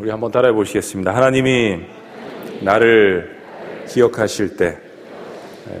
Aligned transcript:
우리 0.00 0.10
한번 0.10 0.32
따라해 0.32 0.52
보시겠습니다. 0.52 1.14
하나님이 1.14 1.78
나를 2.62 3.40
기억하실 3.86 4.56
때 4.56 4.76
예, 5.70 5.80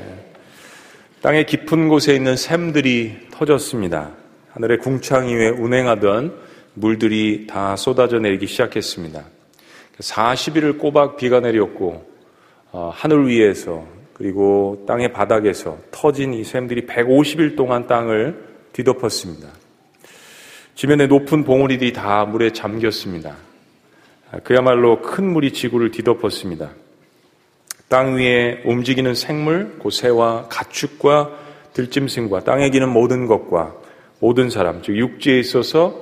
땅의 1.20 1.46
깊은 1.46 1.88
곳에 1.88 2.14
있는 2.14 2.36
샘들이 2.36 3.16
터졌습니다. 3.32 4.12
하늘의 4.52 4.78
궁창 4.78 5.26
위에 5.26 5.48
운행하던 5.48 6.32
물들이 6.74 7.48
다 7.48 7.74
쏟아져 7.74 8.20
내리기 8.20 8.46
시작했습니다. 8.46 9.24
40일을 9.98 10.78
꼬박 10.78 11.16
비가 11.16 11.40
내렸고 11.40 12.08
어, 12.70 12.92
하늘 12.94 13.26
위에서 13.26 13.84
그리고 14.12 14.84
땅의 14.86 15.12
바닥에서 15.12 15.76
터진 15.90 16.34
이 16.34 16.44
샘들이 16.44 16.86
150일 16.86 17.56
동안 17.56 17.88
땅을 17.88 18.44
뒤덮었습니다. 18.74 19.48
지면에 20.76 21.08
높은 21.08 21.42
봉우리들이 21.42 21.92
다 21.92 22.24
물에 22.24 22.50
잠겼습니다. 22.52 23.53
그야말로 24.42 25.00
큰 25.00 25.32
물이 25.32 25.52
지구를 25.52 25.90
뒤덮었습니다. 25.90 26.70
땅 27.88 28.16
위에 28.16 28.62
움직이는 28.64 29.14
생물, 29.14 29.78
고 29.78 29.90
새와 29.90 30.48
가축과 30.48 31.30
들짐승과 31.74 32.40
땅에 32.44 32.70
기는 32.70 32.88
모든 32.88 33.26
것과 33.26 33.74
모든 34.20 34.50
사람, 34.50 34.82
즉 34.82 34.96
육지에 34.96 35.38
있어서 35.38 35.94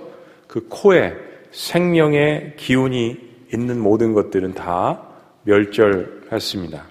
그 0.46 0.66
코에 0.68 1.14
생명의 1.50 2.54
기운이 2.56 3.16
있는 3.52 3.80
모든 3.80 4.12
것들은 4.14 4.54
다 4.54 5.02
멸절했습니다. 5.42 6.84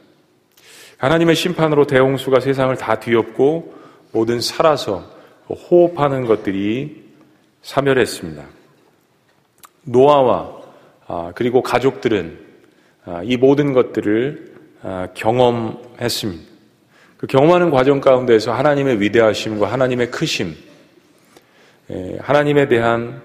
하나님의 0.98 1.36
심판으로 1.36 1.88
대홍수가 1.88 2.42
세상을 2.42 2.76
다 2.78 3.00
뒤엎고 3.00 3.74
모든 4.12 4.40
살아서 4.40 5.10
호흡하는 5.48 6.26
것들이 6.26 7.04
사멸했습니다. 7.62 8.44
노아와 9.84 10.38
아, 10.38 10.61
그리고 11.36 11.62
가족들은 11.62 12.40
아, 13.06 13.22
이 13.24 13.38
모든 13.38 13.74
것들을 13.74 14.54
아, 14.84 15.08
경험했습니다. 15.14 16.52
그 17.18 17.28
경험하는 17.28 17.70
과정 17.70 18.02
가운데서 18.02 18.52
하나님의 18.54 19.00
위대하심과 19.00 19.72
하나님의 19.72 20.10
크심, 20.10 20.56
예, 21.92 22.18
하나님에 22.20 22.68
대한 22.68 23.22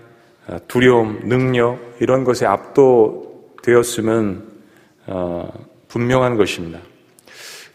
두려움, 0.68 1.20
능력 1.28 1.78
이런 2.00 2.24
것에 2.24 2.44
압도되었으면 2.44 4.42
어, 5.06 5.48
분명한 5.88 6.36
것입니다. 6.36 6.80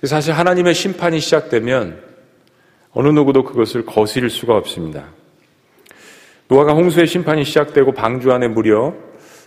사실 0.04 0.34
하나님의 0.34 0.74
심판이 0.74 1.20
시작되면 1.20 2.02
어느 2.92 3.08
누구도 3.10 3.44
그것을 3.44 3.86
거스릴 3.86 4.30
수가 4.30 4.56
없습니다. 4.58 5.06
노아가 6.50 6.74
홍수의 6.74 7.08
심판이 7.08 7.46
시작되고 7.46 7.94
방주 7.94 8.32
안에 8.32 8.48
무려 8.48 8.94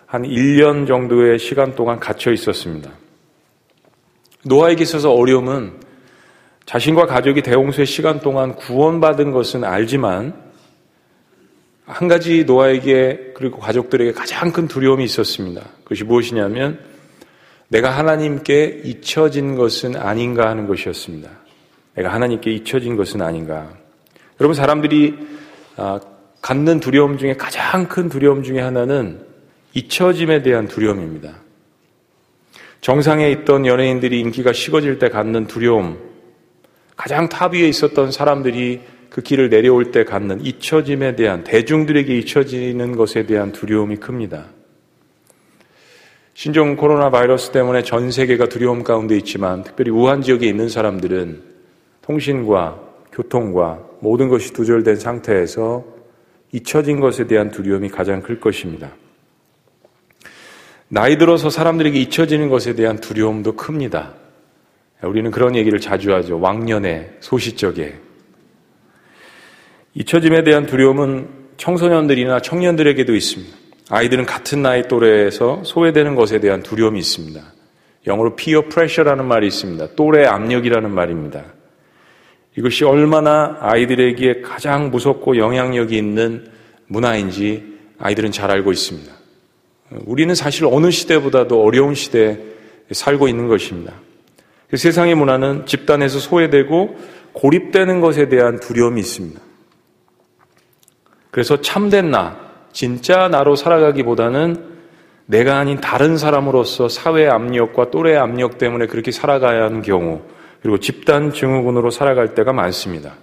한 0.07 0.23
1년 0.23 0.87
정도의 0.87 1.39
시간 1.39 1.75
동안 1.75 1.99
갇혀 1.99 2.33
있었습니다. 2.33 2.91
노아에게 4.45 4.83
있어서 4.83 5.13
어려움은 5.13 5.73
자신과 6.67 7.07
가족이 7.07 7.43
대홍수의 7.43 7.87
시간 7.87 8.21
동안 8.21 8.55
구원받은 8.55 9.33
것은 9.33 9.65
알지만 9.65 10.35
한 11.87 12.09
가지 12.09 12.45
노아에게 12.45 13.33
그리고 13.35 13.59
가족들에게 13.59 14.13
가장 14.13 14.53
큰 14.53 14.67
두려움이 14.67 15.05
있었습니다. 15.05 15.63
그것이 15.83 16.05
무엇이냐면 16.05 16.81
내가 17.69 17.91
하나님께 17.91 18.83
잊혀진 18.85 19.57
것은 19.57 19.97
아닌가 19.97 20.49
하는 20.49 20.67
것이었습니다. 20.67 21.31
내가 21.95 22.13
하나님께 22.13 22.51
잊혀진 22.53 22.97
것은 22.97 23.21
아닌가. 23.21 23.71
여러분 24.41 24.55
사람들이 24.55 25.19
아, 25.77 26.01
갖는 26.41 26.81
두려움 26.81 27.19
중에 27.19 27.35
가장 27.35 27.89
큰 27.89 28.09
두려움 28.09 28.43
중에 28.43 28.61
하나는 28.61 29.21
잊혀짐에 29.75 30.43
대한 30.43 30.69
두려움입니다. 30.69 31.43
정상에 32.81 33.31
있던 33.31 33.67
연예인들이 33.67 34.21
인기가 34.21 34.53
식어질 34.53 34.99
때 34.99 35.09
갖는 35.09 35.47
두려움, 35.47 35.99
가장 36.97 37.29
탑 37.29 37.55
위에 37.55 37.69
있었던 37.69 38.13
사람들이 38.13 38.81
그 39.11 39.23
길을 39.23 39.49
내려올 39.49 39.91
때 39.91 40.05
갖는 40.05 40.45
잊혀짐에 40.45 41.17
대한, 41.17 41.45
대중들에게 41.45 42.19
잊혀지는 42.19 42.97
것에 42.97 43.27
대한 43.27 43.53
두려움이 43.53 43.97
큽니다. 43.97 44.47
신종 46.35 46.77
코로나 46.77 47.11
바이러스 47.11 47.53
때문에 47.53 47.83
전 47.83 48.11
세계가 48.11 48.49
두려움 48.49 48.83
가운데 48.83 49.17
있지만 49.17 49.63
특별히 49.63 49.93
우한 49.93 50.21
지역에 50.21 50.47
있는 50.47 50.69
사람들은 50.69 51.43
통신과 52.03 52.81
교통과 53.13 53.81
모든 54.01 54.29
것이 54.29 54.53
두절된 54.53 54.97
상태에서 54.97 55.85
잊혀진 56.53 57.01
것에 57.01 57.27
대한 57.27 57.51
두려움이 57.51 57.89
가장 57.89 58.21
클 58.21 58.41
것입니다. 58.41 58.91
나이 60.89 61.19
들어서 61.19 61.51
사람들에게 61.51 61.99
잊혀지는 61.99 62.49
것에 62.49 62.75
대한 62.75 63.01
두려움도 63.01 63.57
큽니다. 63.57 64.15
우리는 65.03 65.31
그런 65.31 65.57
얘기를 65.57 65.81
자주 65.81 66.15
하죠. 66.15 66.41
왕년에, 66.41 67.17
소시적에. 67.21 67.95
잊혀짐에 69.95 70.45
대한 70.45 70.67
두려움은 70.67 71.29
청소년들이나 71.57 72.41
청년들에게도 72.41 73.15
있습니다. 73.15 73.57
아이들은 73.91 74.25
같은 74.25 74.63
나이 74.63 74.89
또래에서 74.89 75.63
소외되는 75.65 76.15
것에 76.15 76.41
대한 76.41 76.63
두려움이 76.63 76.99
있습니다. 76.99 77.41
영어로 78.07 78.37
peer 78.37 78.69
pressure라는 78.69 79.27
말이 79.27 79.47
있습니다. 79.47 79.95
또래 79.95 80.25
압력이라는 80.27 80.91
말입니다. 80.91 81.45
이것이 82.57 82.85
얼마나 82.85 83.57
아이들에게 83.61 84.43
가장 84.43 84.91
무섭고 84.91 85.37
영향력이 85.37 85.97
있는 85.97 86.47
문화인지 86.87 87.75
아이들은 87.99 88.33
잘 88.33 88.51
알고 88.51 88.73
있습니다. 88.73 89.13
우리는 89.91 90.35
사실 90.35 90.67
어느 90.67 90.91
시대보다도 90.91 91.63
어려운 91.63 91.95
시대에 91.95 92.39
살고 92.91 93.29
있는 93.29 93.49
것입니다. 93.49 93.95
그 94.69 94.77
세상의 94.77 95.15
문화는 95.15 95.67
집단에서 95.67 96.19
소외되고 96.19 96.97
고립되는 97.33 98.01
것에 98.01 98.29
대한 98.29 98.59
두려움이 98.61 99.01
있습니다. 99.01 99.41
그래서 101.31 101.61
참된 101.61 102.11
나, 102.11 102.39
진짜 102.73 103.29
나로 103.29 103.57
살아가기보다는 103.57 104.75
내가 105.27 105.59
아닌 105.59 105.81
다른 105.81 106.17
사람으로서 106.17 106.89
사회 106.89 107.29
압력과 107.29 107.91
또래 107.91 108.17
압력 108.17 108.59
때문에 108.59 108.87
그렇게 108.87 109.11
살아가야 109.11 109.65
하는 109.65 109.83
경우, 109.83 110.23
그리고 110.63 110.79
집단 110.79 111.33
증후군으로 111.33 111.91
살아갈 111.91 112.35
때가 112.35 112.53
많습니다. 112.53 113.15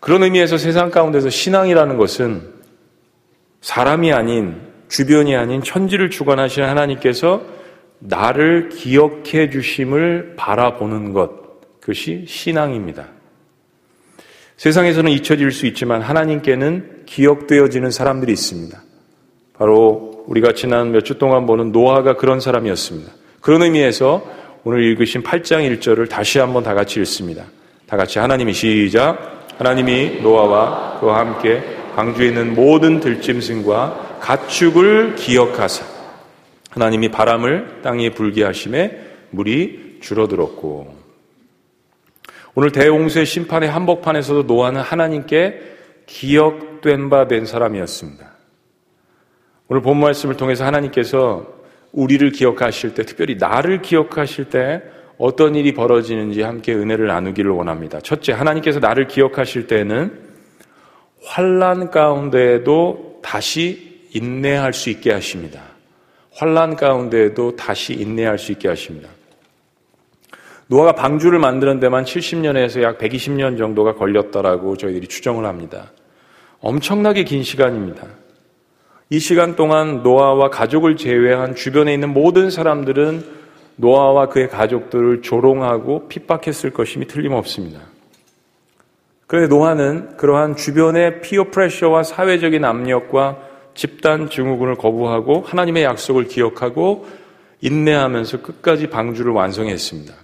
그런 0.00 0.22
의미에서 0.22 0.56
세상 0.56 0.90
가운데서 0.90 1.30
신앙이라는 1.30 1.96
것은 1.96 2.54
사람이 3.60 4.12
아닌 4.12 4.60
주변이 4.88 5.36
아닌 5.36 5.62
천지를 5.62 6.10
주관하시는 6.10 6.68
하나님께서 6.68 7.42
나를 7.98 8.68
기억해 8.68 9.50
주심을 9.50 10.34
바라보는 10.36 11.12
것, 11.12 11.30
그것이 11.80 12.24
신앙입니다. 12.26 13.08
세상에서는 14.56 15.10
잊혀질 15.12 15.50
수 15.50 15.66
있지만 15.66 16.02
하나님께는 16.02 17.02
기억되어지는 17.06 17.90
사람들이 17.90 18.32
있습니다. 18.32 18.82
바로 19.54 20.24
우리가 20.26 20.52
지난 20.52 20.92
몇 20.92 21.00
주 21.04 21.18
동안 21.18 21.46
보는 21.46 21.72
노아가 21.72 22.16
그런 22.16 22.40
사람이었습니다. 22.40 23.12
그런 23.40 23.62
의미에서 23.62 24.22
오늘 24.64 24.82
읽으신 24.82 25.22
8장 25.22 25.78
1절을 25.78 26.08
다시 26.08 26.38
한번 26.38 26.62
다 26.62 26.74
같이 26.74 26.98
읽습니다. 27.00 27.44
다 27.86 27.96
같이 27.96 28.18
하나님이 28.18 28.52
시작. 28.52 29.46
하나님이 29.58 30.20
노아와 30.22 30.98
그와 31.00 31.20
함께 31.20 31.62
방주에 31.94 32.28
있는 32.28 32.54
모든 32.54 33.00
들짐승과 33.00 34.05
가축을 34.20 35.14
기억하사 35.16 35.84
하나님이 36.70 37.10
바람을 37.10 37.80
땅에 37.82 38.10
불게 38.10 38.44
하심에 38.44 39.00
물이 39.30 39.98
줄어들었고 40.00 40.96
오늘 42.54 42.72
대홍수의 42.72 43.26
심판의 43.26 43.68
한복판에서도 43.68 44.44
노아는 44.44 44.80
하나님께 44.80 45.60
기억된 46.06 47.10
바 47.10 47.28
된 47.28 47.44
사람이었습니다. 47.44 48.30
오늘 49.68 49.82
본 49.82 49.98
말씀을 49.98 50.36
통해서 50.36 50.64
하나님께서 50.64 51.46
우리를 51.92 52.30
기억하실 52.30 52.94
때, 52.94 53.04
특별히 53.04 53.36
나를 53.36 53.82
기억하실 53.82 54.46
때 54.46 54.82
어떤 55.18 55.54
일이 55.54 55.74
벌어지는지 55.74 56.42
함께 56.42 56.74
은혜를 56.74 57.06
나누기를 57.06 57.50
원합니다. 57.50 58.00
첫째, 58.00 58.32
하나님께서 58.32 58.80
나를 58.80 59.08
기억하실 59.08 59.66
때는 59.66 60.18
환란 61.24 61.90
가운데에도 61.90 63.20
다시 63.22 63.95
인내할 64.16 64.72
수 64.72 64.90
있게 64.90 65.12
하십니다. 65.12 65.60
환란 66.32 66.76
가운데에도 66.76 67.56
다시 67.56 67.94
인내할 67.94 68.38
수 68.38 68.52
있게 68.52 68.68
하십니다. 68.68 69.08
노아가 70.68 70.92
방주를 70.92 71.38
만드는 71.38 71.80
데만 71.80 72.04
70년에서 72.04 72.82
약 72.82 72.98
120년 72.98 73.56
정도가 73.56 73.94
걸렸다라고 73.94 74.76
저희들이 74.76 75.06
추정을 75.06 75.44
합니다. 75.44 75.92
엄청나게 76.60 77.24
긴 77.24 77.42
시간입니다. 77.42 78.06
이 79.10 79.18
시간 79.20 79.54
동안 79.54 80.02
노아와 80.02 80.50
가족을 80.50 80.96
제외한 80.96 81.54
주변에 81.54 81.94
있는 81.94 82.12
모든 82.12 82.50
사람들은 82.50 83.24
노아와 83.76 84.28
그의 84.28 84.48
가족들을 84.48 85.22
조롱하고 85.22 86.08
핍박했을 86.08 86.70
것임이 86.70 87.06
틀림없습니다. 87.06 87.80
그런데 89.26 89.54
노아는 89.54 90.16
그러한 90.16 90.56
주변의 90.56 91.20
피어 91.20 91.50
프레셔와 91.50 92.02
사회적인 92.02 92.64
압력과 92.64 93.38
집단 93.76 94.28
증후군을 94.28 94.74
거부하고 94.74 95.42
하나님의 95.42 95.84
약속을 95.84 96.24
기억하고 96.24 97.06
인내하면서 97.60 98.42
끝까지 98.42 98.88
방주를 98.88 99.32
완성했습니다. 99.32 100.14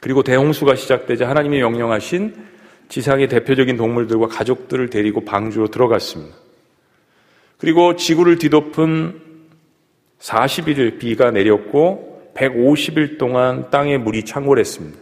그리고 0.00 0.22
대홍수가 0.22 0.76
시작되자 0.76 1.28
하나님이 1.28 1.58
명령하신 1.58 2.34
지상의 2.88 3.28
대표적인 3.28 3.76
동물들과 3.76 4.28
가족들을 4.28 4.90
데리고 4.90 5.24
방주로 5.24 5.68
들어갔습니다. 5.68 6.34
그리고 7.58 7.94
지구를 7.94 8.38
뒤덮은 8.38 9.20
40일 10.18 10.98
비가 10.98 11.30
내렸고 11.30 12.32
150일 12.34 13.18
동안 13.18 13.70
땅에 13.70 13.98
물이 13.98 14.24
창궐했습니다. 14.24 14.98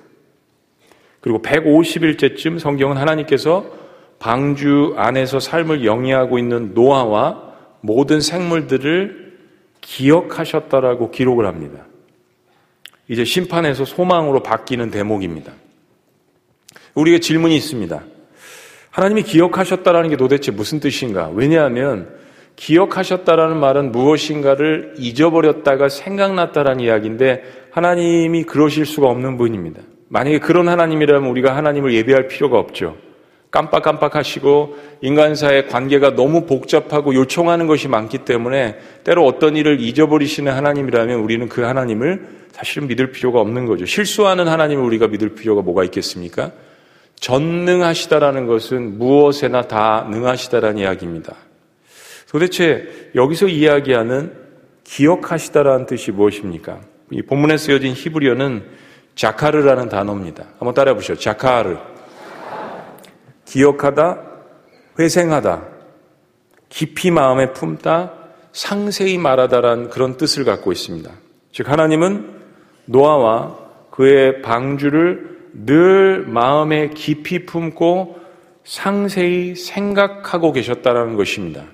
그리고 1.20 1.42
150일째쯤 1.42 2.58
성경은 2.58 2.96
하나님께서 2.96 3.88
방주 4.18 4.94
안에서 4.96 5.40
삶을 5.40 5.84
영위하고 5.84 6.38
있는 6.38 6.74
노아와 6.74 7.42
모든 7.80 8.20
생물들을 8.20 9.38
기억하셨다라고 9.80 11.10
기록을 11.10 11.46
합니다. 11.46 11.86
이제 13.08 13.24
심판에서 13.24 13.84
소망으로 13.84 14.42
바뀌는 14.42 14.90
대목입니다. 14.90 15.52
우리에게 16.94 17.20
질문이 17.20 17.56
있습니다. 17.56 18.02
하나님이 18.90 19.22
기억하셨다라는 19.22 20.10
게 20.10 20.16
도대체 20.16 20.50
무슨 20.50 20.80
뜻인가? 20.80 21.30
왜냐하면 21.32 22.10
기억하셨다라는 22.56 23.58
말은 23.58 23.92
무엇인가를 23.92 24.94
잊어버렸다가 24.98 25.88
생각났다라는 25.88 26.80
이야기인데 26.80 27.68
하나님이 27.70 28.42
그러실 28.42 28.84
수가 28.84 29.08
없는 29.08 29.38
분입니다. 29.38 29.80
만약에 30.08 30.40
그런 30.40 30.68
하나님이라면 30.68 31.30
우리가 31.30 31.54
하나님을 31.54 31.94
예배할 31.94 32.26
필요가 32.26 32.58
없죠. 32.58 32.96
깜빡깜빡하시고 33.50 34.76
인간사의 35.00 35.68
관계가 35.68 36.14
너무 36.14 36.44
복잡하고 36.44 37.14
요청하는 37.14 37.66
것이 37.66 37.88
많기 37.88 38.18
때문에 38.18 38.78
때로 39.04 39.24
어떤 39.24 39.56
일을 39.56 39.80
잊어버리시는 39.80 40.52
하나님이라면 40.52 41.20
우리는 41.20 41.48
그 41.48 41.62
하나님을 41.62 42.38
사실은 42.52 42.88
믿을 42.88 43.10
필요가 43.12 43.40
없는 43.40 43.66
거죠. 43.66 43.86
실수하는 43.86 44.48
하나님을 44.48 44.84
우리가 44.84 45.06
믿을 45.06 45.30
필요가 45.30 45.62
뭐가 45.62 45.84
있겠습니까? 45.84 46.52
전능하시다라는 47.16 48.46
것은 48.46 48.98
무엇에나 48.98 49.62
다 49.62 50.06
능하시다라는 50.10 50.78
이야기입니다. 50.78 51.34
도대체 52.30 53.10
여기서 53.14 53.48
이야기하는 53.48 54.32
기억하시다라는 54.84 55.86
뜻이 55.86 56.12
무엇입니까? 56.12 56.80
이 57.10 57.22
본문에 57.22 57.56
쓰여진 57.56 57.94
히브리어는 57.94 58.62
자카르라는 59.14 59.88
단어입니다. 59.88 60.44
한번 60.58 60.74
따라해 60.74 60.94
보시죠. 60.94 61.16
자카르. 61.16 61.76
기억하다, 63.48 64.20
회생하다, 64.98 65.62
깊이 66.68 67.10
마음에 67.10 67.52
품다, 67.52 68.12
상세히 68.52 69.16
말하다란 69.16 69.88
그런 69.88 70.16
뜻을 70.16 70.44
갖고 70.44 70.70
있습니다. 70.70 71.10
즉 71.52 71.70
하나님은 71.70 72.28
노아와 72.86 73.56
그의 73.90 74.42
방주를 74.42 75.38
늘 75.64 76.24
마음에 76.26 76.90
깊이 76.90 77.46
품고 77.46 78.18
상세히 78.64 79.54
생각하고 79.54 80.52
계셨다라는 80.52 81.16
것입니다. 81.16 81.64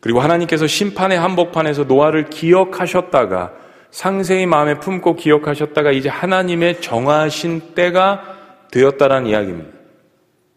그리고 0.00 0.20
하나님께서 0.20 0.66
심판의 0.66 1.18
한복판에서 1.18 1.84
노아를 1.84 2.30
기억하셨다가 2.30 3.52
상세히 3.90 4.46
마음에 4.46 4.78
품고 4.78 5.16
기억하셨다가 5.16 5.92
이제 5.92 6.08
하나님의 6.08 6.80
정하신 6.80 7.74
때가 7.74 8.22
되었다라는 8.70 9.28
이야기입니다. 9.28 9.75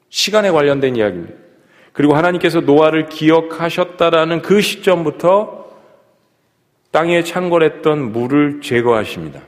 시간에 0.09 0.51
관련된 0.51 0.95
이야기입니다. 0.95 1.35
그리고 1.93 2.15
하나님께서 2.15 2.61
노아를 2.61 3.07
기억하셨다라는 3.07 4.41
그 4.41 4.61
시점부터 4.61 5.67
땅에 6.91 7.23
창궐했던 7.23 8.11
물을 8.11 8.61
제거하십니다. 8.61 9.41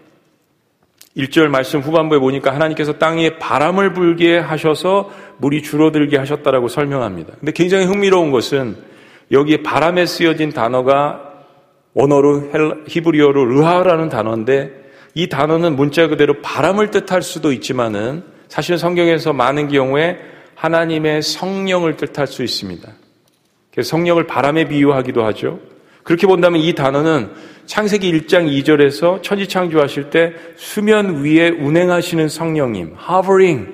1절 1.18 1.48
말씀 1.48 1.82
후반부에 1.82 2.20
보니까 2.20 2.54
하나님께서 2.54 2.94
땅에 2.94 3.38
바람을 3.38 3.94
불게 3.94 4.38
하셔서 4.38 5.12
물이 5.38 5.62
줄어들게 5.62 6.18
하셨다라고 6.18 6.68
설명합니다. 6.68 7.34
근데 7.40 7.52
굉장히 7.52 7.86
흥미로운 7.86 8.32
것은 8.32 8.78
여기에 9.32 9.64
바람에 9.64 10.06
쓰여진 10.06 10.52
단어가 10.52 11.32
원어로 11.94 12.84
히브리어로 12.88 13.46
르하라는 13.46 14.10
단어인데 14.10 14.72
이 15.14 15.28
단어는 15.28 15.76
문자 15.76 16.08
그대로 16.08 16.42
바람을 16.42 16.92
뜻할 16.92 17.22
수도 17.22 17.52
있지만은 17.52 18.24
사실 18.48 18.78
성경에서 18.78 19.34
많은 19.34 19.68
경우에 19.68 20.20
하나님의 20.62 21.24
성령을 21.24 21.98
뜻할 21.98 22.28
수 22.28 22.44
있습니다. 22.44 22.88
그래서 23.72 23.90
성령을 23.90 24.28
바람에 24.28 24.66
비유하기도 24.66 25.24
하죠. 25.26 25.60
그렇게 26.04 26.28
본다면 26.28 26.62
이 26.62 26.76
단어는 26.76 27.32
창세기 27.66 28.12
1장 28.12 28.48
2절에서 28.48 29.24
천지 29.24 29.48
창조하실 29.48 30.12
때 30.12 30.34
수면 30.56 31.24
위에 31.24 31.50
운행하시는 31.50 32.30
성령님, 32.30 32.96
hovering, 33.10 33.72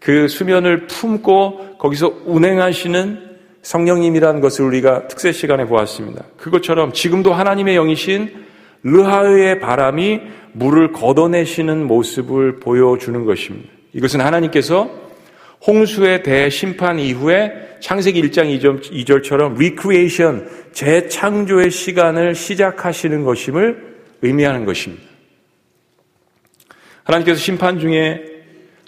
그 0.00 0.28
수면을 0.28 0.86
품고 0.86 1.78
거기서 1.78 2.22
운행하시는 2.26 3.28
성령님이라는 3.62 4.40
것을 4.42 4.66
우리가 4.66 5.08
특세 5.08 5.32
시간에 5.32 5.64
보았습니다. 5.64 6.24
그것처럼 6.36 6.92
지금도 6.92 7.32
하나님의 7.32 7.74
영이신 7.74 8.44
루아흐의 8.82 9.60
바람이 9.60 10.20
물을 10.52 10.92
걷어내시는 10.92 11.86
모습을 11.86 12.60
보여주는 12.60 13.24
것입니다. 13.24 13.68
이것은 13.94 14.20
하나님께서 14.20 15.07
홍수의 15.66 16.22
대심판 16.22 16.98
이후에 16.98 17.78
창세기 17.80 18.22
1장 18.22 18.80
2절처럼 18.80 19.58
re-creation, 19.58 20.48
재창조의 20.72 21.70
시간을 21.70 22.34
시작하시는 22.34 23.24
것임을 23.24 23.96
의미하는 24.22 24.64
것입니다. 24.64 25.04
하나님께서 27.04 27.40
심판 27.40 27.78
중에 27.78 28.22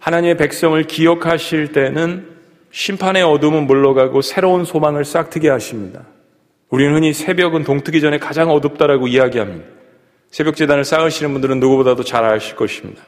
하나님의 0.01 0.37
백성을 0.37 0.83
기억하실 0.85 1.73
때는 1.73 2.29
심판의 2.71 3.23
어둠은 3.23 3.67
물러가고 3.67 4.23
새로운 4.23 4.65
소망을 4.65 5.05
싹트게 5.05 5.49
하십니다. 5.49 6.07
우리는 6.69 6.95
흔히 6.95 7.13
새벽은 7.13 7.65
동트기 7.65 8.01
전에 8.01 8.19
가장 8.19 8.51
어둡다라고 8.51 9.09
이야기합니다. 9.09 9.67
새벽 10.31 10.55
재단을 10.55 10.85
쌓으시는 10.85 11.33
분들은 11.33 11.59
누구보다도 11.59 12.05
잘 12.05 12.25
아실 12.25 12.55
것입니다. 12.55 13.03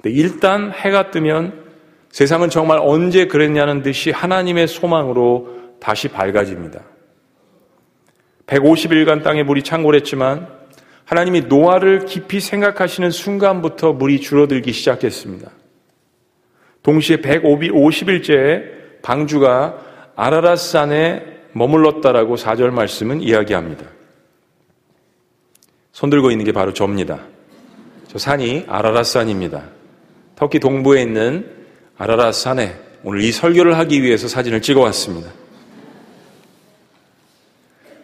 근데 0.00 0.16
일단 0.16 0.72
해가 0.72 1.10
뜨면 1.10 1.67
세상은 2.10 2.50
정말 2.50 2.78
언제 2.80 3.26
그랬냐는 3.26 3.82
듯이 3.82 4.10
하나님의 4.10 4.68
소망으로 4.68 5.58
다시 5.80 6.08
밝아집니다. 6.08 6.82
150일간 8.46 9.22
땅에 9.22 9.42
물이 9.42 9.62
창궐했지만 9.62 10.48
하나님이 11.04 11.42
노아를 11.42 12.04
깊이 12.04 12.40
생각하시는 12.40 13.10
순간부터 13.10 13.92
물이 13.92 14.20
줄어들기 14.20 14.72
시작했습니다. 14.72 15.50
동시에 16.82 17.18
150일째에 17.18 19.02
방주가 19.02 19.78
아라라산에 20.16 21.38
머물렀다라고 21.52 22.36
4절 22.36 22.70
말씀은 22.70 23.20
이야기합니다. 23.20 23.86
손들고 25.92 26.30
있는 26.30 26.44
게 26.44 26.52
바로 26.52 26.72
저입니다. 26.72 27.20
저 28.06 28.18
산이 28.18 28.64
아라라산입니다. 28.68 29.64
터키 30.36 30.60
동부에 30.60 31.02
있는 31.02 31.57
아라라 31.98 32.32
산에 32.32 32.76
오늘 33.02 33.22
이 33.22 33.32
설교를 33.32 33.76
하기 33.78 34.02
위해서 34.02 34.28
사진을 34.28 34.62
찍어 34.62 34.80
왔습니다. 34.80 35.30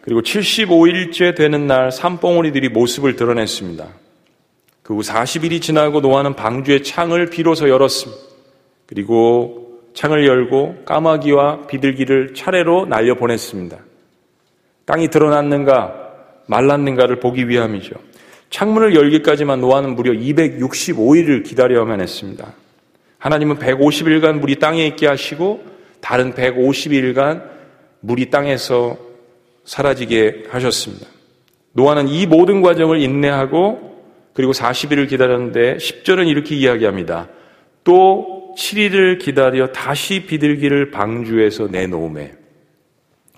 그리고 0.03 0.21
75일째 0.21 1.35
되는 1.35 1.67
날 1.67 1.91
산봉우리들이 1.91 2.69
모습을 2.69 3.17
드러냈습니다. 3.17 3.87
그 4.83 4.95
후 4.95 5.01
40일이 5.01 5.63
지나고 5.63 6.01
노아는 6.01 6.37
방주의 6.37 6.85
창을 6.85 7.31
비로소 7.31 7.71
열었습니다. 7.71 8.23
그리고 8.87 9.81
창을 9.95 10.27
열고 10.27 10.83
까마귀와 10.85 11.67
비둘기를 11.69 12.35
차례로 12.35 12.87
날려 12.87 13.15
보냈습니다. 13.15 13.79
땅이 14.85 15.09
드러났는가 15.09 15.95
말랐는가를 16.49 17.21
보기 17.21 17.49
위함이죠. 17.49 17.95
창문을 18.51 18.95
열기까지만 18.95 19.63
노아는 19.63 19.95
무려 19.95 20.13
265일을 20.13 21.45
기다려야만 21.45 22.03
했습니다. 22.03 22.53
하나님은 23.25 23.57
150일간 23.57 24.39
물이 24.39 24.57
땅에 24.57 24.87
있게 24.87 25.07
하시고 25.07 25.65
다른 26.03 26.35
150일간 26.35 27.43
물이 28.01 28.29
땅에서 28.29 28.99
사라지게 29.65 30.45
하셨습니다. 30.51 31.07
노아는 31.73 32.09
이 32.09 32.27
모든 32.27 32.61
과정을 32.61 33.01
인내하고 33.01 34.05
그리고 34.35 34.53
40일을 34.53 35.09
기다렸는데 35.09 35.79
10절은 35.79 36.29
이렇게 36.29 36.55
이야기합니다. 36.55 37.31
또 37.83 38.55
7일을 38.59 39.19
기다려 39.19 39.73
다시 39.73 40.27
비둘기를 40.27 40.91
방주에서 40.91 41.69
내놓음에 41.69 42.35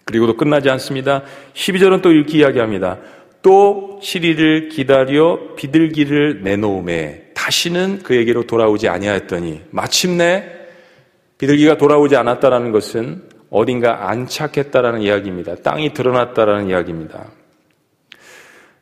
그리고도 0.05 0.37
끝나지 0.37 0.69
않습니다. 0.69 1.23
12절은 1.55 2.03
또 2.03 2.11
이렇게 2.11 2.39
이야기합니다. 2.39 2.99
또 3.41 4.01
7일을 4.03 4.69
기다려 4.69 5.55
비둘기를 5.55 6.43
내놓음에 6.43 7.26
다시는 7.47 8.01
그에게로 8.03 8.45
돌아오지 8.45 8.89
아니하였더니 8.89 9.63
마침내 9.71 10.51
비둘기가 11.39 11.77
돌아오지 11.77 12.17
않았다라는 12.17 12.73
것은 12.73 13.23
어딘가 13.51 14.09
안착했다라는 14.11 15.03
이야기입니다. 15.03 15.55
땅이 15.57 15.93
드러났다라는 15.93 16.71
이야기입니다. 16.71 17.27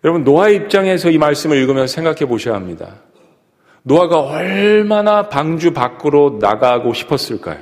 여러분 0.03 0.25
노아의 0.25 0.57
입장에서 0.57 1.11
이 1.11 1.19
말씀을 1.19 1.59
읽으면 1.59 1.87
생각해 1.87 2.25
보셔야 2.27 2.55
합니다. 2.55 2.95
노아가 3.83 4.21
얼마나 4.21 5.29
방주 5.29 5.75
밖으로 5.75 6.39
나가고 6.41 6.95
싶었을까요? 6.95 7.59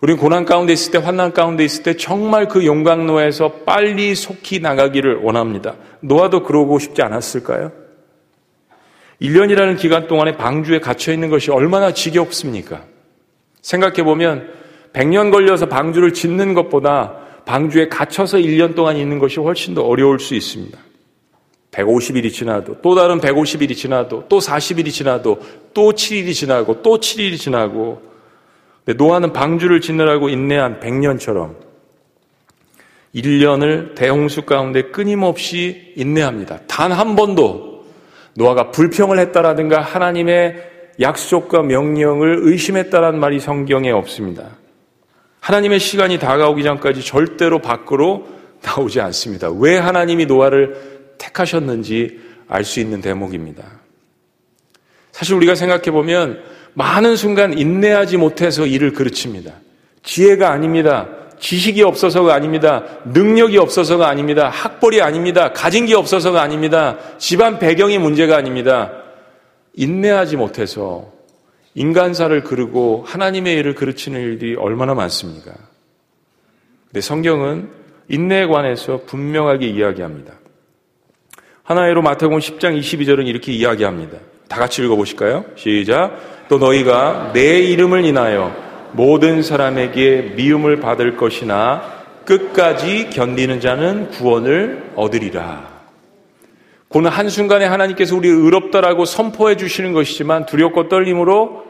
우리는 0.00 0.18
고난 0.18 0.44
가운데 0.44 0.72
있을 0.72 0.90
때, 0.90 0.98
환난 0.98 1.32
가운데 1.32 1.64
있을 1.64 1.84
때 1.84 1.96
정말 1.96 2.48
그 2.48 2.66
용광로에서 2.66 3.52
빨리 3.64 4.16
속히 4.16 4.58
나가기를 4.58 5.20
원합니다. 5.22 5.76
노아도 6.00 6.42
그러고 6.42 6.80
싶지 6.80 7.02
않았을까요? 7.02 7.89
1년이라는 9.20 9.78
기간 9.78 10.06
동안에 10.06 10.36
방주에 10.36 10.80
갇혀 10.80 11.12
있는 11.12 11.28
것이 11.28 11.50
얼마나 11.50 11.92
지겹습니까? 11.92 12.84
생각해 13.60 14.02
보면 14.02 14.50
100년 14.92 15.30
걸려서 15.30 15.66
방주를 15.66 16.14
짓는 16.14 16.54
것보다 16.54 17.16
방주에 17.44 17.88
갇혀서 17.88 18.38
1년 18.38 18.74
동안 18.74 18.96
있는 18.96 19.18
것이 19.18 19.38
훨씬 19.40 19.74
더 19.74 19.82
어려울 19.82 20.18
수 20.18 20.34
있습니다. 20.34 20.78
150일이 21.70 22.32
지나도 22.32 22.78
또 22.82 22.94
다른 22.94 23.20
150일이 23.20 23.76
지나도 23.76 24.24
또 24.28 24.38
40일이 24.38 24.90
지나도 24.90 25.38
또 25.72 25.92
7일이 25.92 26.34
지나고 26.34 26.82
또 26.82 26.98
7일이 26.98 27.38
지나고 27.38 28.02
노아는 28.96 29.32
방주를 29.32 29.80
짓느라고 29.80 30.28
인내한 30.30 30.80
100년처럼 30.80 31.54
1년을 33.14 33.94
대홍수 33.94 34.42
가운데 34.42 34.82
끊임없이 34.82 35.92
인내합니다. 35.96 36.60
단 36.66 36.90
한 36.90 37.14
번도 37.14 37.69
노아가 38.34 38.70
불평을 38.70 39.18
했다라든가 39.18 39.80
하나님의 39.80 40.70
약속과 41.00 41.62
명령을 41.62 42.40
의심했다라는 42.42 43.18
말이 43.18 43.40
성경에 43.40 43.90
없습니다. 43.90 44.56
하나님의 45.40 45.80
시간이 45.80 46.18
다가오기 46.18 46.62
전까지 46.62 47.02
절대로 47.02 47.60
밖으로 47.60 48.26
나오지 48.62 49.00
않습니다. 49.00 49.50
왜 49.50 49.78
하나님이 49.78 50.26
노아를 50.26 51.14
택하셨는지 51.18 52.20
알 52.48 52.64
수 52.64 52.80
있는 52.80 53.00
대목입니다. 53.00 53.62
사실 55.12 55.34
우리가 55.34 55.54
생각해 55.54 55.90
보면 55.90 56.42
많은 56.74 57.16
순간 57.16 57.56
인내하지 57.56 58.16
못해서 58.16 58.66
일을 58.66 58.92
그르칩니다. 58.92 59.54
지혜가 60.02 60.50
아닙니다. 60.50 61.08
지식이 61.40 61.82
없어서가 61.82 62.34
아닙니다. 62.34 62.84
능력이 63.06 63.58
없어서가 63.58 64.08
아닙니다. 64.08 64.48
학벌이 64.48 65.02
아닙니다. 65.02 65.52
가진 65.52 65.86
게 65.86 65.94
없어서가 65.94 66.40
아닙니다. 66.40 66.98
집안 67.18 67.58
배경이 67.58 67.98
문제가 67.98 68.36
아닙니다. 68.36 68.92
인내하지 69.74 70.36
못해서 70.36 71.12
인간사를 71.74 72.42
그르고 72.44 73.04
하나님의 73.06 73.56
일을 73.56 73.74
그르치는 73.74 74.20
일들이 74.20 74.54
얼마나 74.56 74.94
많습니까? 74.94 75.52
근데 76.88 77.00
성경은 77.00 77.70
인내에 78.08 78.46
관해서 78.46 79.00
분명하게 79.06 79.66
이야기합니다. 79.66 80.34
하나의로 81.62 82.02
마태복음 82.02 82.40
10장 82.40 82.78
22절은 82.78 83.28
이렇게 83.28 83.52
이야기합니다. 83.52 84.18
다 84.48 84.58
같이 84.58 84.82
읽어보실까요? 84.82 85.44
시작. 85.54 86.48
또 86.48 86.58
너희가 86.58 87.30
내 87.32 87.60
이름을 87.60 88.04
인하여 88.04 88.69
모든 88.92 89.42
사람에게 89.42 90.32
미움을 90.36 90.80
받을 90.80 91.16
것이나 91.16 92.00
끝까지 92.24 93.10
견디는 93.10 93.60
자는 93.60 94.10
구원을 94.10 94.92
얻으리라. 94.94 95.80
그는 96.88 97.10
한순간에 97.10 97.64
하나님께서 97.66 98.16
우리 98.16 98.28
의롭다라고 98.28 99.04
선포해 99.04 99.56
주시는 99.56 99.92
것이지만 99.92 100.46
두렵고 100.46 100.88
떨림으로 100.88 101.64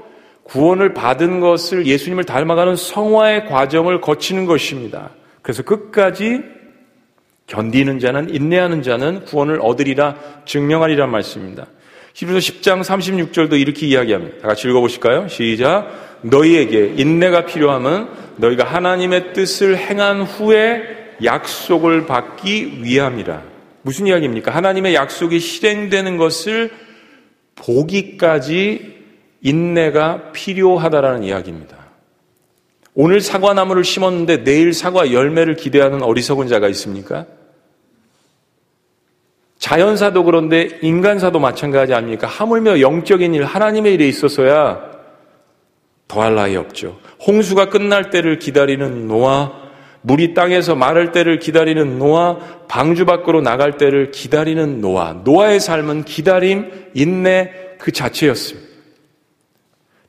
구원을 0.45 0.95
받은 0.95 1.41
것을 1.41 1.87
예수님을 1.87 2.25
닮아가는 2.25 2.75
성화의 2.75 3.47
과정을 3.47 4.01
거치는 4.01 4.47
것입니다. 4.47 5.11
그래서 5.43 5.63
끝까지 5.63 6.43
견디는 7.47 7.99
자는 7.99 8.35
인내하는 8.35 8.83
자는 8.83 9.25
구원을 9.25 9.61
얻으리라 9.61 10.17
증명하리란 10.47 11.11
말씀입니다. 11.11 11.67
히브리서 12.15 12.53
10장 12.53 12.83
36절도 12.83 13.61
이렇게 13.61 13.87
이야기합니다. 13.87 14.39
다 14.39 14.49
같이 14.49 14.69
읽어보실까요? 14.69 15.29
시작. 15.29 16.10
너희에게 16.23 16.95
인내가 16.97 17.47
필요함은 17.47 18.09
너희가 18.37 18.65
하나님의 18.65 19.33
뜻을 19.33 19.77
행한 19.77 20.23
후에 20.23 20.83
약속을 21.23 22.07
받기 22.07 22.83
위함이라. 22.83 23.43
무슨 23.83 24.07
이야기입니까? 24.07 24.55
하나님의 24.55 24.95
약속이 24.95 25.39
실행되는 25.39 26.17
것을 26.17 26.71
보기까지 27.55 28.99
인내가 29.43 30.33
필요하다라는 30.33 31.25
이야기입니다. 31.25 31.77
오늘 32.95 33.21
사과나무를 33.21 33.85
심었는데 33.85 34.45
내일 34.45 34.73
사과 34.73 35.13
열매를 35.13 35.57
기대하는 35.57 36.03
어리석은 36.03 36.49
자가 36.49 36.69
있습니까? 36.69 37.27
자연사도 39.59 40.25
그런데 40.25 40.79
인간사도 40.83 41.39
마찬가지 41.39 41.95
아닙니까? 41.95 42.27
하물며 42.27 42.81
영적인 42.81 43.35
일, 43.35 43.45
하나님의 43.45 43.95
일에 43.95 44.09
있어서야 44.09 44.90
더할 46.11 46.35
나위 46.35 46.57
없죠. 46.57 46.99
홍수가 47.25 47.71
끝날 47.71 48.11
때를 48.11 48.41
기다리는 48.41 49.07
노아, 49.07 49.53
물이 50.03 50.35
땅에서 50.35 50.75
마를 50.75 51.13
때를 51.13 51.39
기다리는 51.39 52.01
노아, 52.01 52.37
방주 52.67 53.05
밖으로 53.07 53.41
나갈 53.43 53.77
때를 53.77 54.11
기다리는 54.11 54.81
노아. 54.81 55.13
노아의 55.23 55.61
삶은 55.61 56.03
기다림, 56.03 56.91
인내 56.95 57.53
그 57.79 57.93
자체였습니다. 57.93 58.69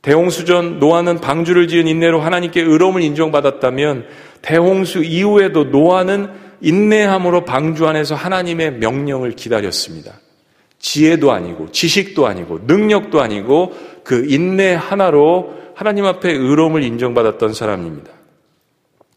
대홍수 0.02 0.46
전 0.46 0.80
노아는 0.80 1.22
방주를 1.22 1.68
지은 1.68 1.88
인내로 1.88 2.20
하나님께 2.20 2.62
의로움을 2.62 3.04
인정받았다면 3.04 4.08
대홍수 4.42 5.04
이후에도 5.04 5.66
노아는 5.66 6.30
인내함으로 6.62 7.46
방주 7.46 7.88
안에서 7.88 8.16
하나님의 8.16 8.80
명령을 8.80 9.34
기다렸습니다. 9.34 10.14
지혜도 10.80 11.32
아니고 11.32 11.72
지식도 11.72 12.26
아니고 12.26 12.62
능력도 12.66 13.22
아니고 13.22 13.74
그 14.04 14.26
인내 14.28 14.74
하나로 14.74 15.61
하나님 15.82 16.06
앞에 16.06 16.30
의로움을 16.32 16.84
인정받았던 16.84 17.56
사람입니다. 17.56 18.12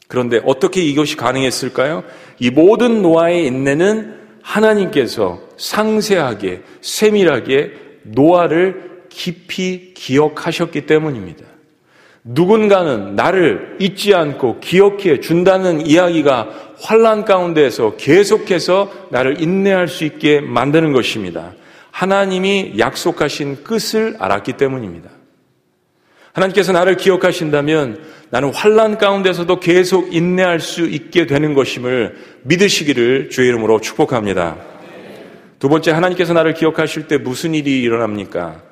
그런데 0.08 0.40
어떻게 0.46 0.80
이것이 0.80 1.14
가능했을까요? 1.14 2.04
이 2.38 2.48
모든 2.48 3.02
노아의 3.02 3.46
인내는 3.46 4.14
하나님께서 4.40 5.42
상세하게 5.58 6.62
세밀하게 6.80 7.72
노아를 8.04 9.02
깊이 9.10 9.92
기억하셨기 9.92 10.86
때문입니다. 10.86 11.44
누군가는 12.24 13.14
나를 13.14 13.76
잊지 13.78 14.14
않고 14.14 14.60
기억해 14.60 15.20
준다는 15.20 15.86
이야기가 15.86 16.48
환란 16.80 17.26
가운데에서 17.26 17.96
계속해서 17.98 18.90
나를 19.10 19.42
인내할 19.42 19.86
수 19.86 20.06
있게 20.06 20.40
만드는 20.40 20.94
것입니다. 20.94 21.52
하나님이 21.90 22.76
약속하신 22.78 23.64
끝을 23.64 24.16
알았기 24.18 24.54
때문입니다. 24.54 25.10
하나님께서 26.34 26.72
나를 26.72 26.96
기억하신다면 26.96 28.02
나는 28.30 28.52
환란 28.52 28.98
가운데서도 28.98 29.60
계속 29.60 30.14
인내할 30.14 30.60
수 30.60 30.82
있게 30.82 31.26
되는 31.26 31.54
것임을 31.54 32.16
믿으시기를 32.42 33.30
주의 33.30 33.48
이름으로 33.48 33.80
축복합니다. 33.80 34.56
두 35.60 35.68
번째 35.68 35.92
하나님께서 35.92 36.32
나를 36.32 36.54
기억하실 36.54 37.06
때 37.06 37.18
무슨 37.18 37.54
일이 37.54 37.80
일어납니까? 37.80 38.62